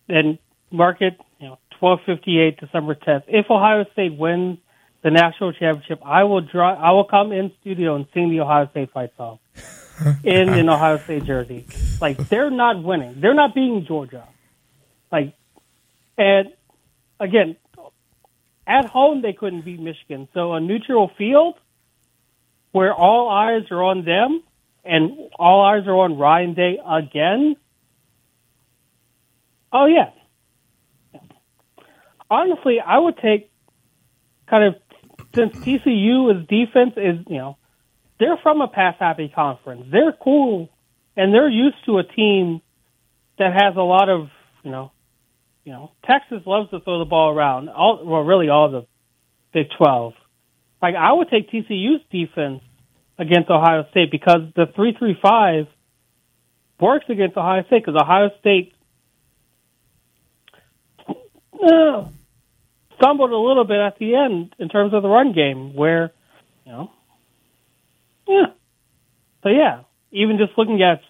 then 0.07 0.39
market 0.71 1.19
you 1.41 1.49
know 1.49 1.59
twelve 1.79 2.01
fifty 2.07 2.39
eight 2.39 2.61
December 2.61 2.95
tenth. 2.95 3.25
If 3.27 3.51
Ohio 3.51 3.87
State 3.93 4.17
wins 4.17 4.59
the 5.03 5.11
national 5.11 5.53
championship, 5.53 6.01
I 6.05 6.25
will 6.25 6.43
draw. 6.43 6.75
I 6.75 6.93
will 6.93 7.05
come 7.05 7.33
in 7.33 7.53
studio 7.61 7.97
and 7.97 8.07
sing 8.13 8.31
the 8.31 8.41
Ohio 8.41 8.69
State 8.69 8.93
fight 8.93 9.13
song 9.17 9.39
in 10.25 10.51
an 10.51 10.69
Ohio 10.69 10.99
State 10.99 11.25
jersey. 11.25 11.67
Like 12.01 12.29
they're 12.29 12.51
not 12.51 12.83
winning. 12.83 13.21
They're 13.21 13.35
not 13.35 13.55
beating 13.55 13.87
Georgia. 13.87 14.29
Like 15.11 15.35
And 16.19 16.53
again, 17.19 17.57
at 18.67 18.85
home 18.85 19.23
they 19.23 19.33
couldn't 19.33 19.65
beat 19.65 19.81
Michigan. 19.81 20.29
So 20.35 20.53
a 20.53 20.61
neutral 20.61 21.11
field 21.17 21.55
where 22.73 22.95
all 22.95 23.29
eyes 23.29 23.71
are 23.71 23.83
on 23.83 24.05
them 24.05 24.43
and 24.85 25.13
all 25.39 25.63
eyes 25.63 25.87
are 25.87 25.97
on 25.97 26.19
Ryan 26.19 26.55
Day 26.55 26.79
again. 26.85 27.57
Oh 29.73 29.87
yeah. 29.87 30.11
Honestly, 32.31 32.79
I 32.81 32.99
would 32.99 33.19
take 33.19 33.51
kind 34.49 34.65
of 34.65 34.75
since 35.35 35.57
TCU 35.59 36.35
is 36.35 36.47
defense 36.49 36.95
is 36.97 37.25
you 37.29 37.39
know 37.39 37.57
they're 38.19 38.39
from 38.43 38.61
a 38.61 38.69
pass 38.69 38.97
happy 38.99 39.29
conference. 39.35 39.87
They're 39.91 40.13
cool 40.13 40.69
and 41.17 41.35
they're 41.35 41.49
used 41.49 41.77
to 41.87 41.99
a 41.99 42.05
team 42.05 42.61
that 43.39 43.53
has 43.53 43.77
a 43.77 43.83
lot 43.83 44.09
of 44.09 44.29
you 44.63 44.71
know 44.71 44.93
you 45.65 45.73
know 45.73 45.93
Texas 46.05 46.43
loves 46.47 46.71
to 46.71 46.81
throw 46.81 46.99
the 46.99 47.05
ball 47.05 47.35
around. 47.35 47.69
All 47.69 48.05
well, 48.05 48.23
really 48.23 48.49
all 48.49 48.71
the 48.71 48.87
Big 49.53 49.67
Twelve. 49.77 50.15
Like 50.83 50.95
I 50.95 51.13
would 51.13 51.29
take 51.29 51.51
TCU's 51.51 52.03
defense 52.11 52.63
against 53.19 53.51
Ohio 53.51 53.87
State 53.91 54.11
because 54.11 54.41
the 54.57 54.67
three 54.75 54.95
three 54.99 55.17
five 55.21 55.67
works 56.81 57.05
against 57.09 57.37
Ohio 57.37 57.65
State 57.67 57.85
because 57.85 58.01
Ohio 58.01 58.31
State 58.41 58.73
uh, 61.09 62.09
stumbled 62.97 63.31
a 63.31 63.37
little 63.37 63.65
bit 63.65 63.79
at 63.79 63.99
the 63.99 64.15
end 64.15 64.55
in 64.59 64.69
terms 64.69 64.95
of 64.95 65.03
the 65.03 65.09
run 65.09 65.33
game, 65.33 65.75
where 65.75 66.13
you 66.65 66.73
know, 66.73 66.91
yeah. 68.27 68.47
So 69.43 69.49
yeah, 69.49 69.83
even 70.13 70.39
just 70.39 70.57
looking 70.57 70.83
at 70.83 71.01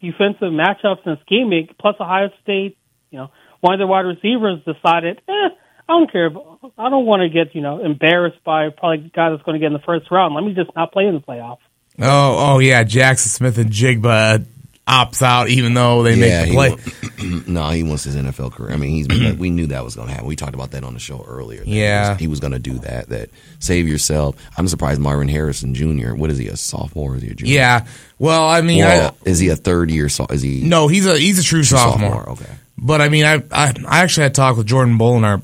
defensive 0.00 0.52
matchups 0.52 1.04
and 1.04 1.18
scheming, 1.22 1.68
plus 1.78 1.96
Ohio 2.00 2.30
State, 2.42 2.76
you 3.10 3.18
know, 3.18 3.30
one 3.60 3.74
of 3.74 3.80
the 3.80 3.86
wide 3.86 4.06
receivers 4.06 4.60
decided, 4.64 5.20
eh, 5.28 5.48
I 5.90 5.98
don't 5.98 6.12
care. 6.12 6.30
I 6.78 6.88
don't 6.88 7.04
want 7.06 7.22
to 7.22 7.28
get 7.28 7.54
you 7.54 7.60
know 7.62 7.84
embarrassed 7.84 8.42
by 8.44 8.68
probably 8.70 9.06
a 9.06 9.08
guy 9.08 9.30
that's 9.30 9.42
going 9.42 9.54
to 9.54 9.58
get 9.58 9.66
in 9.66 9.72
the 9.72 9.78
first 9.80 10.10
round. 10.10 10.34
Let 10.34 10.44
me 10.44 10.54
just 10.54 10.70
not 10.76 10.92
play 10.92 11.06
in 11.06 11.14
the 11.14 11.20
playoffs. 11.20 11.58
Oh, 11.98 12.54
oh 12.54 12.58
yeah, 12.60 12.84
Jaxon 12.84 13.16
Smith-Njigba 13.28 14.40
uh, 14.40 14.44
opts 14.86 15.20
out 15.22 15.48
even 15.50 15.74
though 15.74 16.02
they 16.02 16.14
Yeah, 16.14 16.44
make 16.44 16.48
the 16.48 16.54
play. 16.54 16.70
wa- 16.70 17.42
no, 17.46 17.68
he 17.70 17.82
wants 17.82 18.04
his 18.04 18.16
NFL 18.16 18.52
career. 18.52 18.72
I 18.72 18.76
mean, 18.76 18.90
he's 18.90 19.06
been, 19.06 19.36
we 19.38 19.50
knew 19.50 19.66
that 19.66 19.84
was 19.84 19.96
going 19.96 20.08
to 20.08 20.12
happen. 20.14 20.26
We 20.28 20.36
talked 20.36 20.54
about 20.54 20.70
that 20.70 20.82
on 20.84 20.94
the 20.94 21.00
show 21.00 21.22
earlier. 21.28 21.58
that 21.60 21.66
he 21.66 21.80
Yeah. 21.80 22.10
was- 22.12 22.20
he 22.20 22.26
was, 22.28 22.40
going 22.40 22.52
to 22.52 22.58
do 22.58 22.78
that. 22.78 23.08
That 23.10 23.28
save 23.58 23.86
yourself. 23.88 24.36
I'm 24.56 24.66
surprised 24.68 25.00
Marvin 25.00 25.28
Harrison 25.28 25.74
Jr. 25.74 26.14
What 26.14 26.30
is 26.30 26.38
he? 26.38 26.46
A 26.48 26.56
sophomore? 26.56 27.12
Or 27.12 27.16
is 27.16 27.22
he 27.22 27.30
a 27.30 27.34
junior? 27.34 27.54
yeah. 27.54 27.86
Well, 28.18 28.46
I 28.48 28.60
mean, 28.62 28.84
Well, 28.84 29.14
I, 29.26 29.28
is 29.28 29.38
he 29.40 29.48
a 29.48 29.56
third 29.56 29.90
year? 29.90 30.08
So, 30.08 30.26
is 30.30 30.40
he 30.42 30.62
no, 30.62 30.88
he's 30.88 31.06
a 31.06 31.18
he's 31.18 31.38
a 31.38 31.42
true 31.44 31.64
sophomore. 31.64 32.30
Okay. 32.30 32.50
But 32.82 33.02
I 33.02 33.10
mean, 33.10 33.24
I, 33.26 33.42
I 33.52 33.74
I 33.86 33.98
actually 34.00 34.22
had 34.24 34.34
talked 34.34 34.56
with 34.56 34.66
Jordan 34.66 34.96
Bolin, 34.98 35.22
our 35.24 35.42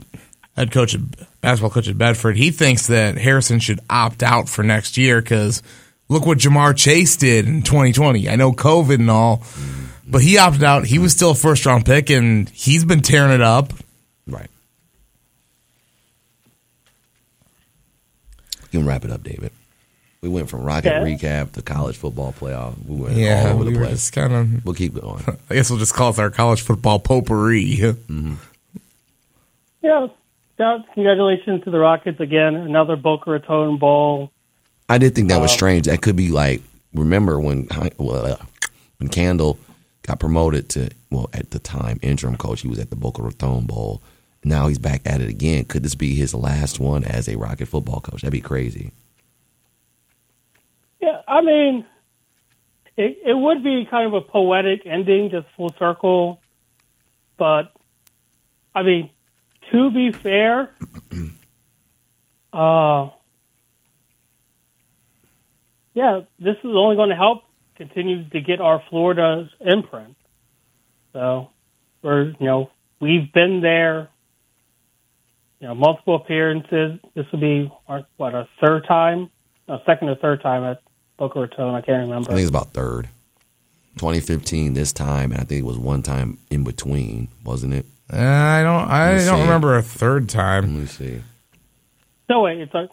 head 0.56 0.70
coach, 0.70 0.94
at, 0.94 1.00
basketball 1.40 1.70
coach 1.70 1.88
at 1.88 1.98
Bedford. 1.98 2.36
He 2.36 2.50
thinks 2.50 2.86
that 2.88 3.18
Harrison 3.18 3.60
should 3.60 3.80
opt 3.90 4.22
out 4.22 4.48
for 4.48 4.62
next 4.62 4.96
year 4.96 5.20
because 5.20 5.62
look 6.08 6.24
what 6.26 6.38
Ja'Marr 6.38 6.76
Chase 6.76 7.16
did 7.16 7.46
in 7.46 7.62
2020. 7.62 8.28
I 8.28 8.36
know 8.36 8.52
COVID 8.52 8.94
and 8.94 9.10
all, 9.10 9.42
but 10.08 10.22
he 10.22 10.38
opted 10.38 10.64
out. 10.64 10.86
He 10.86 10.98
was 10.98 11.12
still 11.12 11.32
a 11.32 11.34
first 11.34 11.66
round 11.66 11.84
pick, 11.84 12.10
and 12.10 12.48
he's 12.48 12.84
been 12.84 13.02
tearing 13.02 13.32
it 13.32 13.42
up. 13.42 13.72
Right. 14.26 14.48
You 18.72 18.80
can 18.80 18.86
wrap 18.88 19.04
it 19.04 19.10
up, 19.10 19.22
David. 19.22 19.52
We 20.22 20.28
went 20.28 20.48
from 20.48 20.62
rocket 20.64 20.88
Yeah. 20.88 21.02
recap 21.04 21.52
to 21.52 21.62
college 21.62 21.96
football 21.96 22.32
playoff. 22.38 22.74
We 22.84 22.96
went 22.96 23.16
Yeah, 23.16 23.42
all 23.50 23.54
over 23.56 23.64
we 23.64 23.72
the 23.72 23.78
were 23.78 23.86
place. 23.86 24.10
kind 24.10 24.32
of. 24.32 24.64
We'll 24.64 24.74
keep 24.74 24.94
going. 25.00 25.22
I 25.50 25.54
guess 25.54 25.70
we'll 25.70 25.78
just 25.78 25.94
call 25.94 26.10
it 26.10 26.18
our 26.18 26.30
college 26.30 26.62
football 26.62 26.98
potpourri. 26.98 27.76
Mm-hmm. 28.08 28.34
Yeah, 29.82 30.08
yeah, 30.58 30.78
congratulations 30.94 31.64
to 31.64 31.70
the 31.70 31.78
Rockets 31.78 32.20
again. 32.20 32.54
Another 32.54 32.96
Boca 32.96 33.30
Raton 33.30 33.78
Bowl. 33.78 34.30
I 34.88 34.98
did 34.98 35.14
think 35.14 35.28
that 35.28 35.40
was 35.40 35.52
strange. 35.52 35.86
That 35.86 36.00
could 36.02 36.16
be 36.16 36.30
like 36.30 36.62
remember 36.94 37.40
when 37.40 37.68
well, 37.98 38.26
uh, 38.26 38.36
when 38.98 39.08
Candle 39.08 39.58
got 40.02 40.20
promoted 40.20 40.68
to 40.70 40.90
well 41.10 41.28
at 41.32 41.50
the 41.50 41.58
time 41.58 41.98
interim 42.02 42.36
coach. 42.36 42.62
He 42.62 42.68
was 42.68 42.78
at 42.78 42.90
the 42.90 42.96
Boca 42.96 43.22
Raton 43.22 43.66
Bowl. 43.66 44.02
Now 44.44 44.68
he's 44.68 44.78
back 44.78 45.02
at 45.04 45.20
it 45.20 45.28
again. 45.28 45.64
Could 45.64 45.82
this 45.82 45.96
be 45.96 46.14
his 46.14 46.32
last 46.32 46.78
one 46.78 47.02
as 47.02 47.28
a 47.28 47.36
Rocket 47.36 47.66
football 47.66 48.00
coach? 48.00 48.22
That'd 48.22 48.32
be 48.32 48.40
crazy. 48.40 48.92
Yeah, 51.00 51.20
I 51.26 51.40
mean, 51.42 51.84
it, 52.96 53.18
it 53.26 53.34
would 53.34 53.64
be 53.64 53.86
kind 53.90 54.06
of 54.06 54.14
a 54.14 54.20
poetic 54.20 54.86
ending, 54.86 55.30
just 55.30 55.46
full 55.56 55.74
circle. 55.78 56.40
But, 57.36 57.72
I 58.74 58.82
mean, 58.82 59.10
to 59.72 59.90
be 59.90 60.12
fair, 60.12 60.70
uh, 62.52 63.10
yeah, 65.94 66.20
this 66.38 66.56
is 66.56 66.64
only 66.64 66.96
going 66.96 67.10
to 67.10 67.16
help 67.16 67.42
continue 67.76 68.28
to 68.30 68.40
get 68.40 68.60
our 68.60 68.82
Florida's 68.90 69.48
imprint. 69.60 70.16
So, 71.12 71.50
we're, 72.02 72.26
you 72.38 72.46
know, 72.46 72.70
we've 73.00 73.32
been 73.32 73.60
there, 73.60 74.08
you 75.60 75.68
know, 75.68 75.74
multiple 75.74 76.16
appearances. 76.16 77.00
This 77.14 77.26
will 77.32 77.40
be 77.40 77.72
our, 77.88 78.06
what, 78.16 78.34
our 78.34 78.48
third 78.60 78.86
time? 78.86 79.30
No, 79.68 79.80
second 79.86 80.08
or 80.08 80.16
third 80.16 80.42
time 80.42 80.64
at 80.64 80.82
Boca 81.16 81.40
Raton. 81.40 81.74
I 81.74 81.80
can't 81.80 82.08
remember. 82.08 82.30
I 82.30 82.34
think 82.34 82.42
it's 82.42 82.50
about 82.50 82.72
third. 82.72 83.08
2015 83.96 84.74
this 84.74 84.92
time, 84.92 85.32
and 85.32 85.40
I 85.40 85.44
think 85.44 85.60
it 85.60 85.66
was 85.66 85.78
one 85.78 86.02
time 86.02 86.38
in 86.50 86.64
between, 86.64 87.28
wasn't 87.42 87.72
it? 87.72 87.86
Uh, 88.12 88.16
I 88.18 88.62
don't. 88.62 88.88
I 88.88 89.12
Let's 89.14 89.26
don't 89.26 89.38
see. 89.38 89.42
remember 89.42 89.76
a 89.76 89.82
third 89.82 90.28
time. 90.28 90.62
Let 90.64 90.70
time. 90.70 90.80
me 90.80 90.86
see. 90.86 91.22
No, 92.28 92.42
way. 92.42 92.60
it's 92.60 92.74
our. 92.74 92.88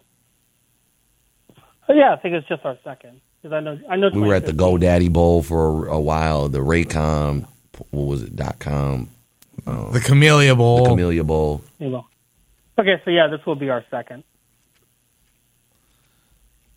Oh, 1.90 1.94
yeah, 1.94 2.14
I 2.14 2.18
think 2.18 2.36
it's 2.36 2.48
just 2.48 2.64
our 2.66 2.78
second 2.84 3.22
because 3.42 3.54
I 3.54 3.60
know 3.60 3.78
I 3.90 3.96
know. 3.96 4.10
We 4.14 4.22
were 4.22 4.34
at 4.36 4.46
the 4.46 4.54
2015. 4.54 5.10
GoDaddy 5.10 5.14
Bowl 5.14 5.44
for 5.44 5.88
a, 5.88 5.94
a 5.94 6.00
while. 6.00 6.50
The 6.50 6.60
Raycom, 6.60 7.46
what 7.92 8.08
was 8.08 8.24
it? 8.24 8.36
Dot 8.36 8.58
com, 8.60 9.10
The 9.66 10.02
Camellia 10.04 10.50
the 10.50 10.56
Bowl. 10.56 10.86
Camellia 10.88 11.24
Bowl. 11.24 11.62
Okay, 11.82 13.02
so 13.06 13.12
yeah, 13.12 13.28
this 13.28 13.46
will 13.46 13.56
be 13.56 13.70
our 13.70 13.84
second. 13.92 14.24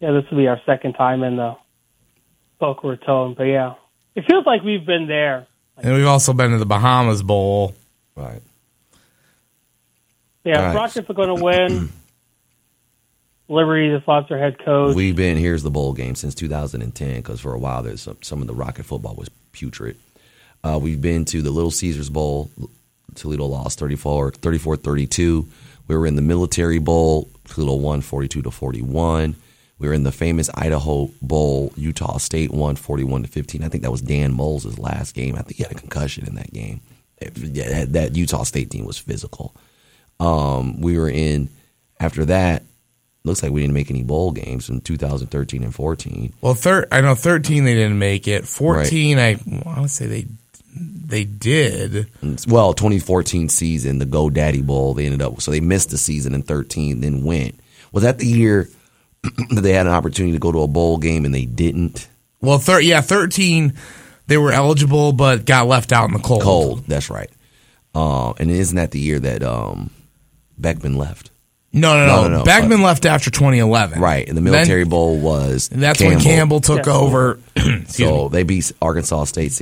Yeah, 0.01 0.13
this 0.13 0.25
will 0.31 0.39
be 0.39 0.47
our 0.47 0.61
second 0.67 0.93
time 0.93 1.23
in 1.23 1.37
the 1.37 1.57
Boca 2.61 2.87
Raton. 2.89 3.33
But 3.35 3.45
yeah, 3.45 3.75
it 4.15 4.25
feels 4.29 4.45
like 4.45 4.63
we've 4.63 4.85
been 4.85 5.07
there. 5.07 5.47
and 5.79 5.95
we've 5.95 6.07
also 6.07 6.35
been 6.35 6.51
to 6.51 6.59
the 6.59 6.67
Bahamas 6.67 7.23
Bowl. 7.23 7.75
Right. 8.17 8.43
Yeah, 10.45 10.67
right. 10.67 10.75
Rockets 10.75 11.11
are 11.11 11.15
going 11.15 11.37
to 11.37 11.43
win. 11.43 11.93
Liberty 13.49 13.95
just 13.95 14.09
lost 14.09 14.29
their 14.29 14.39
head 14.39 14.59
coach. 14.59 14.97
We've 14.97 15.15
been 15.15 15.37
here's 15.37 15.63
the 15.63 15.71
bowl 15.71 15.93
game 15.93 16.17
since 16.17 16.35
2010 16.35 17.17
because 17.17 17.41
for 17.41 17.55
a 17.55 17.59
while 17.59 17.83
there's 17.83 18.03
some, 18.03 18.17
some 18.23 18.41
of 18.41 18.49
the 18.49 18.55
Rocket 18.55 18.85
football 18.85 19.15
was 19.15 19.29
putrid. 19.53 19.97
Uh, 20.65 20.81
we've 20.83 21.01
been 21.01 21.25
to 21.27 21.43
the 21.43 21.51
Little 21.51 21.71
Caesars 21.71 22.11
Bowl. 22.11 22.51
Toledo 23.15 23.45
lost 23.47 23.79
34 23.79 24.33
32. 24.33 25.49
We 25.87 25.97
were 25.97 26.07
in 26.07 26.17
the 26.17 26.23
Military 26.23 26.79
Bowl. 26.81 27.29
Toledo 27.45 27.75
won 27.75 28.01
42 28.01 28.43
to 28.43 28.51
41. 28.51 29.37
We 29.79 29.89
were 29.89 29.95
in 29.95 30.03
the 30.03 30.13
famous 30.13 30.51
Idaho 30.55 31.11
Bowl. 31.23 31.73
Utah 31.77 32.19
State 32.19 32.51
won 32.51 32.75
41 32.77 33.23
to 33.23 33.29
15. 33.29 33.63
I 33.63 33.69
think 33.69 33.83
that 33.85 33.93
was 33.93 34.01
Dan 34.01 34.33
Moles' 34.33 34.79
last 34.79 35.15
game. 35.15 35.37
I 35.37 35.43
think 35.43 35.57
he 35.57 35.63
had 35.63 35.73
a 35.73 35.77
concussion 35.77 36.27
in 36.27 36.35
that 36.35 36.53
game. 36.53 36.81
Yeah, 37.21 37.69
that- 37.69 37.93
that 37.95 38.17
Utah 38.17 38.43
State 38.45 38.71
team 38.71 38.85
was 38.85 38.99
physical. 38.99 39.55
Um, 40.21 40.81
we 40.81 40.99
were 40.99 41.09
in 41.11 41.49
after 42.01 42.25
that. 42.27 42.63
Looks 43.25 43.43
like 43.43 43.51
we 43.53 43.61
didn't 43.61 43.75
make 43.75 43.91
any 43.91 44.03
bowl 44.05 44.31
games 44.31 44.69
in 44.71 44.81
2013 44.81 45.65
and 45.65 45.75
14. 45.75 46.33
Well, 46.41 46.55
thir- 46.55 46.87
I 46.93 47.01
know 47.01 47.17
thirteen 47.17 47.65
they 47.65 47.75
didn't 47.75 47.99
make 47.99 48.29
it. 48.29 48.47
Fourteen, 48.47 49.19
I 49.19 49.37
I 49.67 49.81
would 49.81 49.91
say 49.91 50.07
they 50.07 50.27
they 50.79 51.25
did. 51.25 52.07
Well, 52.47 52.73
2014 52.75 53.49
season, 53.49 53.99
the 53.99 54.05
Go 54.05 54.31
Daddy 54.31 54.63
Bowl, 54.63 54.95
they 54.95 55.07
ended 55.07 55.23
up 55.23 55.41
so 55.43 55.51
they 55.51 55.59
missed 55.61 55.91
the 55.91 55.99
season 55.99 56.35
in 56.35 56.43
13, 56.43 57.01
then 57.01 57.25
went. 57.25 57.59
Was 57.93 58.05
that 58.05 58.19
the 58.19 58.27
year 58.27 58.69
that 59.51 59.63
they 59.63 59.73
had 59.73 59.87
an 59.87 59.93
opportunity 59.93 60.33
to 60.33 60.39
go 60.39 60.53
to 60.53 60.63
a 60.63 60.69
bowl 60.69 60.99
game 60.99 61.25
and 61.25 61.35
they 61.35 61.47
didn't? 61.47 62.07
Well, 62.41 62.59
thir- 62.59 62.81
yeah, 62.81 63.01
thirteen 63.01 63.75
they 64.27 64.37
were 64.39 64.53
eligible 64.53 65.13
but 65.13 65.45
got 65.45 65.67
left 65.67 65.93
out 65.93 66.07
in 66.09 66.13
the 66.15 66.19
cold. 66.21 66.43
Cold, 66.43 66.85
that's 66.87 67.11
right. 67.11 67.31
Uh, 67.95 68.33
and 68.39 68.51
isn't 68.51 68.77
that 68.77 68.91
the 68.91 68.99
year 69.01 69.19
that 69.21 69.43
um, 69.43 69.91
Beckman 70.59 70.97
left? 70.97 71.31
No, 71.73 71.97
no, 71.97 72.07
No, 72.07 72.23
no. 72.23 72.29
no, 72.29 72.39
no. 72.39 72.45
Beckman 72.45 72.81
left 72.83 73.05
after 73.07 73.31
2011. 73.31 74.01
Right, 74.01 74.27
and 74.29 74.37
the 74.37 74.41
Then- 74.43 74.53
Military 74.53 74.85
Bowl 74.85 75.19
was 75.19 75.69
and 75.71 75.83
that's 75.83 76.01
when 76.01 76.19
Campbell 76.21 76.61
took 76.61 76.87
Yeah. 76.87 76.93
over. 76.95 77.39
So 77.89 78.25
me. 78.25 78.29
they 78.33 78.43
beat 78.45 78.73
Arkansas 78.83 79.25
State 79.25 79.53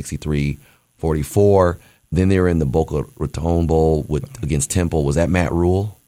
63-44. 1.03 1.79
Then 2.12 2.29
they 2.29 2.38
were 2.38 2.48
in 2.48 2.59
the 2.59 2.66
Boca 2.66 3.05
Raton 3.18 3.66
Bowl 3.66 4.05
with 4.09 4.24
against 4.42 4.70
Temple. 4.70 5.05
Was 5.05 5.16
that 5.16 5.29
Matt 5.29 5.53
Rhule? 5.53 5.98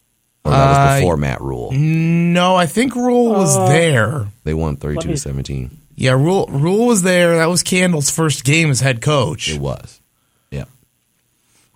Or 0.44 0.52
that 0.52 0.68
was 0.68 0.76
Uh, 0.76 0.96
before 1.00 1.16
Matt 1.16 1.40
Rhule? 1.40 1.72
No, 1.72 2.54
I 2.54 2.66
think 2.66 2.94
Rhule 2.94 3.30
was 3.30 3.56
Uh, 3.56 3.68
there. 3.68 4.26
They 4.44 4.54
won 4.54 4.76
32 4.76 4.96
Let 4.98 5.02
to 5.02 5.08
me- 5.08 5.16
17. 5.16 5.76
Yeah, 5.96 6.12
Rhule 6.12 6.46
Rhule 6.48 6.86
was 6.86 7.02
there. 7.02 7.36
That 7.36 7.48
was 7.48 7.62
Candle's 7.62 8.10
first 8.10 8.44
game 8.44 8.70
as 8.70 8.80
head 8.80 9.00
coach. 9.00 9.48
It 9.48 9.60
was. 9.60 10.00
Yeah. 10.50 10.64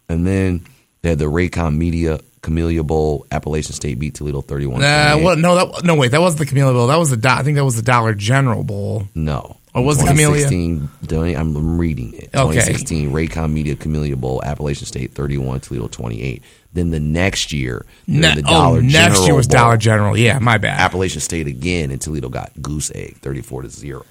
And 0.09 0.27
then 0.27 0.67
They 1.03 1.09
had 1.09 1.19
the 1.19 1.25
Raycom 1.25 1.77
Media 1.77 2.21
Camellia 2.43 2.83
Bowl. 2.83 3.27
Appalachian 3.33 3.73
State 3.75 3.99
beat 3.99 4.15
Toledo 4.15 4.41
31 4.43 4.83
Uh, 4.83 5.17
what? 5.19 5.39
No, 5.39 5.55
that 5.55 5.85
no. 5.85 5.95
Wait, 5.95 6.11
that 6.11 6.21
wasn't 6.21 6.41
the 6.41 6.47
Camellia 6.47 6.73
Bowl. 6.75 6.87
That 6.89 6.99
was 6.99 7.11
the. 7.11 7.31
I 7.31 7.43
think 7.43 7.57
that 7.57 7.65
was 7.65 7.77
the 7.77 7.83
Dollar 7.83 8.15
General 8.15 8.63
Bowl. 8.63 9.05
No. 9.15 9.57
Oh, 9.75 9.83
was 9.83 9.99
the 9.99 10.05
Camellia? 10.07 10.49
2016, 10.49 10.89
Don't- 11.07 11.37
I'm 11.37 11.79
reading 11.79 12.13
it. 12.15 12.31
Okay. 12.35 12.55
2016 12.55 13.13
Raycom 13.13 13.53
Media 13.53 13.77
Camellia 13.77 14.17
Bowl, 14.17 14.43
Appalachian 14.43 14.87
State 14.87 15.13
31, 15.13 15.61
Toledo 15.61 15.87
28. 15.87 16.43
Then 16.73 16.91
the 16.91 17.01
next 17.01 17.53
year, 17.53 17.87
Ne- 18.07 18.35
the 18.35 18.43
oh, 18.47 18.51
Dollar 18.51 18.83
next 18.83 19.25
year 19.25 19.35
was 19.35 19.47
Bowl. 19.47 19.59
Dollar 19.59 19.77
General. 19.77 20.17
Yeah, 20.17 20.39
my 20.41 20.59
bad. 20.59 20.81
Appalachian 20.81 21.21
State 21.21 21.47
again, 21.47 21.91
and 21.91 22.01
Toledo 22.01 22.29
got 22.29 22.51
goose 22.61 22.91
egg, 22.95 23.17
34 23.19 23.63
to 23.63 23.69
0. 23.71 24.05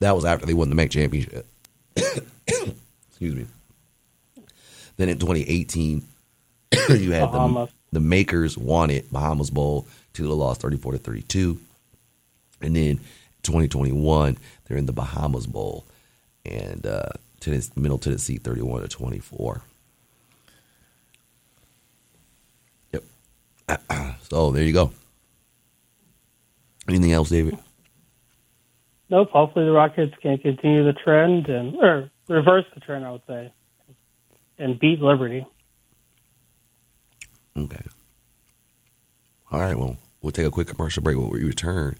That 0.00 0.14
was 0.14 0.24
after 0.24 0.46
they 0.46 0.54
won 0.54 0.70
the 0.70 0.74
MAC 0.74 0.90
championship. 0.90 1.46
Excuse 1.96 3.34
me. 3.34 3.46
Then 4.96 5.08
in 5.08 5.18
2018, 5.18 6.02
you 6.90 7.12
had 7.12 7.30
the, 7.32 7.68
the 7.92 8.00
Makers 8.00 8.56
won 8.56 8.90
it, 8.90 9.12
Bahamas 9.12 9.50
Bowl. 9.50 9.86
Toledo 10.12 10.34
lost 10.34 10.60
34 10.60 10.92
to 10.92 10.98
32. 10.98 11.58
And 12.60 12.74
then 12.76 13.00
2021, 13.44 14.38
they're 14.64 14.76
in 14.76 14.86
the 14.86 14.92
Bahamas 14.92 15.46
Bowl, 15.46 15.86
and 16.44 16.86
uh, 16.86 17.10
Tennessee, 17.40 17.72
Middle 17.76 17.98
Tennessee 17.98 18.38
31 18.38 18.82
to 18.82 18.88
24. 18.88 19.62
Yep. 22.92 23.04
so 24.22 24.50
there 24.50 24.64
you 24.64 24.72
go. 24.72 24.90
Anything 26.88 27.12
else, 27.12 27.30
David? 27.30 27.58
Nope. 29.08 29.30
Hopefully, 29.30 29.64
the 29.64 29.72
Rockets 29.72 30.14
can 30.20 30.38
continue 30.38 30.84
the 30.84 30.92
trend 30.92 31.46
and 31.48 31.76
or 31.76 32.10
reverse 32.28 32.64
the 32.74 32.80
trend. 32.80 33.04
I 33.04 33.12
would 33.12 33.22
say, 33.26 33.52
and 34.58 34.78
beat 34.78 35.00
Liberty. 35.00 35.46
Okay. 37.56 37.82
All 39.50 39.60
right. 39.60 39.78
Well, 39.78 39.96
we'll 40.20 40.32
take 40.32 40.46
a 40.46 40.50
quick 40.50 40.68
commercial 40.68 41.02
break. 41.02 41.16
When 41.16 41.30
we 41.30 41.44
return, 41.44 41.96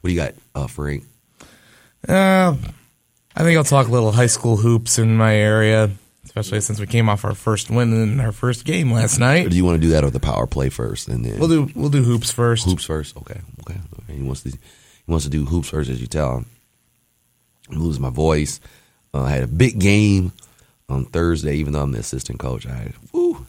what 0.00 0.08
do 0.08 0.14
you 0.14 0.20
got, 0.20 0.34
uh, 0.54 0.66
Frank? 0.66 1.04
Uh, 2.08 2.54
I 3.36 3.42
think 3.42 3.56
I'll 3.56 3.64
talk 3.64 3.88
a 3.88 3.90
little 3.90 4.12
high 4.12 4.26
school 4.26 4.56
hoops 4.56 4.98
in 4.98 5.16
my 5.16 5.34
area, 5.34 5.90
especially 6.24 6.60
since 6.60 6.78
we 6.80 6.86
came 6.86 7.08
off 7.08 7.24
our 7.24 7.34
first 7.34 7.70
win 7.70 7.92
in 7.92 8.20
our 8.20 8.32
first 8.32 8.64
game 8.64 8.92
last 8.92 9.16
Or 9.18 9.20
night. 9.20 9.50
do 9.50 9.56
you 9.56 9.64
want 9.64 9.76
to 9.80 9.86
do 9.86 9.92
that 9.92 10.04
or 10.04 10.10
the 10.10 10.20
power 10.20 10.46
play 10.46 10.68
first, 10.68 11.08
and 11.08 11.24
then 11.24 11.38
We'll 11.38 11.48
do 11.48 11.70
we'll 11.74 11.90
do 11.90 12.02
hoops 12.02 12.30
first. 12.30 12.64
hoops 12.66 12.84
first? 12.84 13.16
Okay. 13.16 13.40
Okay. 13.60 13.80
He 14.12 14.22
wants 14.22 14.42
to. 14.42 14.50
He 14.50 14.58
wants 15.12 15.24
to 15.24 15.30
do 15.30 15.44
hoops 15.44 15.68
first, 15.70 15.88
as 15.90 16.00
you 16.00 16.06
tell 16.06 16.38
him. 16.38 16.46
I'm 17.70 17.78
losing 17.82 18.02
my 18.02 18.10
voice. 18.10 18.60
Uh, 19.14 19.22
I 19.22 19.30
had 19.30 19.42
a 19.42 19.46
big 19.48 19.78
game 19.78 20.32
on 20.88 21.04
Thursday, 21.06 21.56
even 21.56 21.72
though 21.72 21.82
I'm 21.82 21.92
the 21.92 21.98
assistant 21.98 22.38
coach. 22.38 22.66
I, 22.66 22.74
had, 22.74 22.94
woo, 23.12 23.46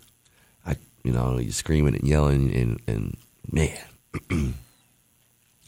I, 0.66 0.76
you 1.04 1.12
know, 1.12 1.38
you 1.38 1.52
screaming 1.52 1.96
and 1.96 2.08
yelling, 2.08 2.54
and 2.54 2.82
and 2.88 3.18
man, 3.52 3.78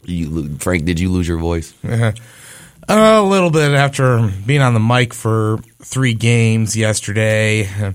you, 0.04 0.56
Frank, 0.58 0.84
did 0.84 1.00
you 1.00 1.10
lose 1.10 1.28
your 1.28 1.38
voice? 1.38 1.74
A 2.88 3.22
little 3.22 3.50
bit 3.50 3.72
after 3.72 4.30
being 4.44 4.60
on 4.60 4.74
the 4.74 4.80
mic 4.80 5.14
for 5.14 5.58
three 5.82 6.14
games 6.14 6.76
yesterday. 6.76 7.94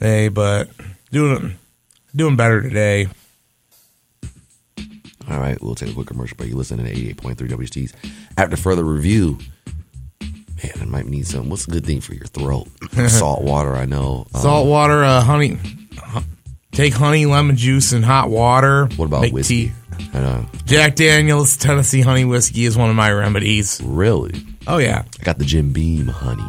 Hey, 0.00 0.28
but 0.28 0.68
doing 1.12 1.54
doing 2.14 2.36
better 2.36 2.60
today. 2.60 3.06
All 5.30 5.38
right, 5.38 5.60
we'll 5.62 5.74
take 5.74 5.90
a 5.90 5.94
quick 5.94 6.08
commercial 6.08 6.36
break. 6.36 6.50
You 6.50 6.56
listen 6.56 6.76
to 6.78 6.84
88.3 6.84 7.36
WXUTs. 7.36 7.94
After 8.36 8.56
further 8.56 8.84
review, 8.84 9.38
man, 10.20 10.72
I 10.82 10.84
might 10.84 11.06
need 11.06 11.26
some. 11.26 11.48
What's 11.48 11.66
a 11.66 11.70
good 11.70 11.86
thing 11.86 12.02
for 12.02 12.14
your 12.14 12.26
throat? 12.26 12.68
Salt 13.08 13.42
water, 13.42 13.74
I 13.74 13.86
know. 13.86 14.26
Um, 14.34 14.42
Salt 14.42 14.66
water, 14.66 15.02
uh, 15.02 15.22
honey. 15.22 15.58
Take 16.72 16.92
honey, 16.92 17.24
lemon 17.24 17.56
juice, 17.56 17.92
and 17.92 18.04
hot 18.04 18.28
water. 18.28 18.86
What 18.96 19.06
about 19.06 19.32
whiskey? 19.32 19.68
tea. 19.68 19.72
I 20.12 20.18
know. 20.20 20.46
Jack 20.64 20.96
Daniels 20.96 21.56
Tennessee 21.56 22.00
honey 22.00 22.24
whiskey 22.24 22.64
is 22.64 22.76
one 22.76 22.90
of 22.90 22.96
my 22.96 23.10
remedies. 23.12 23.80
Really? 23.84 24.34
Oh 24.66 24.78
yeah, 24.78 25.04
I 25.20 25.24
got 25.24 25.38
the 25.38 25.44
Jim 25.44 25.72
Beam 25.72 26.06
honey. 26.06 26.42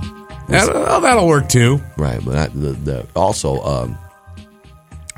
that, 0.50 0.70
oh, 0.72 1.02
that'll 1.02 1.28
work 1.28 1.50
too. 1.50 1.82
Right, 1.98 2.20
but 2.24 2.36
I, 2.38 2.48
the, 2.48 2.72
the 2.74 3.08
also 3.16 3.62
um, 3.64 3.98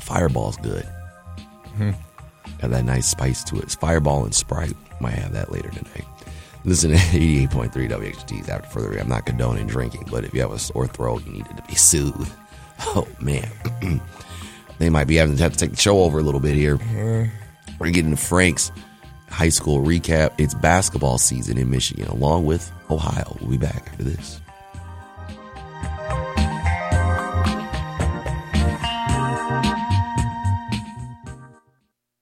Fireball's 0.00 0.56
good. 0.58 0.86
Got 2.60 2.70
that 2.70 2.84
nice 2.84 3.06
spice 3.06 3.44
to 3.44 3.58
it. 3.58 3.70
Fireball 3.70 4.24
and 4.24 4.34
Sprite 4.34 4.74
might 5.00 5.14
have 5.14 5.32
that 5.32 5.52
later 5.52 5.68
tonight. 5.70 6.04
Listen 6.64 6.90
to 6.90 6.96
88.3 6.96 7.70
WXUTs 7.70 8.48
after 8.48 8.68
further. 8.68 8.98
I'm 8.98 9.08
not 9.08 9.26
condoning 9.26 9.68
drinking, 9.68 10.08
but 10.10 10.24
if 10.24 10.34
you 10.34 10.40
have 10.40 10.50
a 10.50 10.58
sore 10.58 10.88
throat, 10.88 11.24
you 11.24 11.32
need 11.32 11.46
it 11.46 11.56
to 11.56 11.62
be 11.62 11.74
soothed. 11.74 12.32
Oh 12.80 13.08
man, 13.20 13.50
they 14.78 14.88
might 14.88 15.08
be 15.08 15.16
having 15.16 15.36
to 15.36 15.42
have 15.42 15.52
to 15.52 15.58
take 15.58 15.72
the 15.72 15.76
show 15.76 16.00
over 16.04 16.20
a 16.20 16.22
little 16.22 16.38
bit 16.38 16.54
here. 16.54 16.78
We're 17.78 17.90
getting 17.90 18.16
Frank's 18.16 18.72
high 19.28 19.48
school 19.50 19.84
recap. 19.84 20.32
It's 20.38 20.54
basketball 20.54 21.18
season 21.18 21.58
in 21.58 21.70
Michigan, 21.70 22.08
along 22.08 22.46
with 22.46 22.70
Ohio. 22.90 23.36
We'll 23.40 23.50
be 23.50 23.56
back 23.58 23.88
after 23.90 24.04
this. 24.04 24.40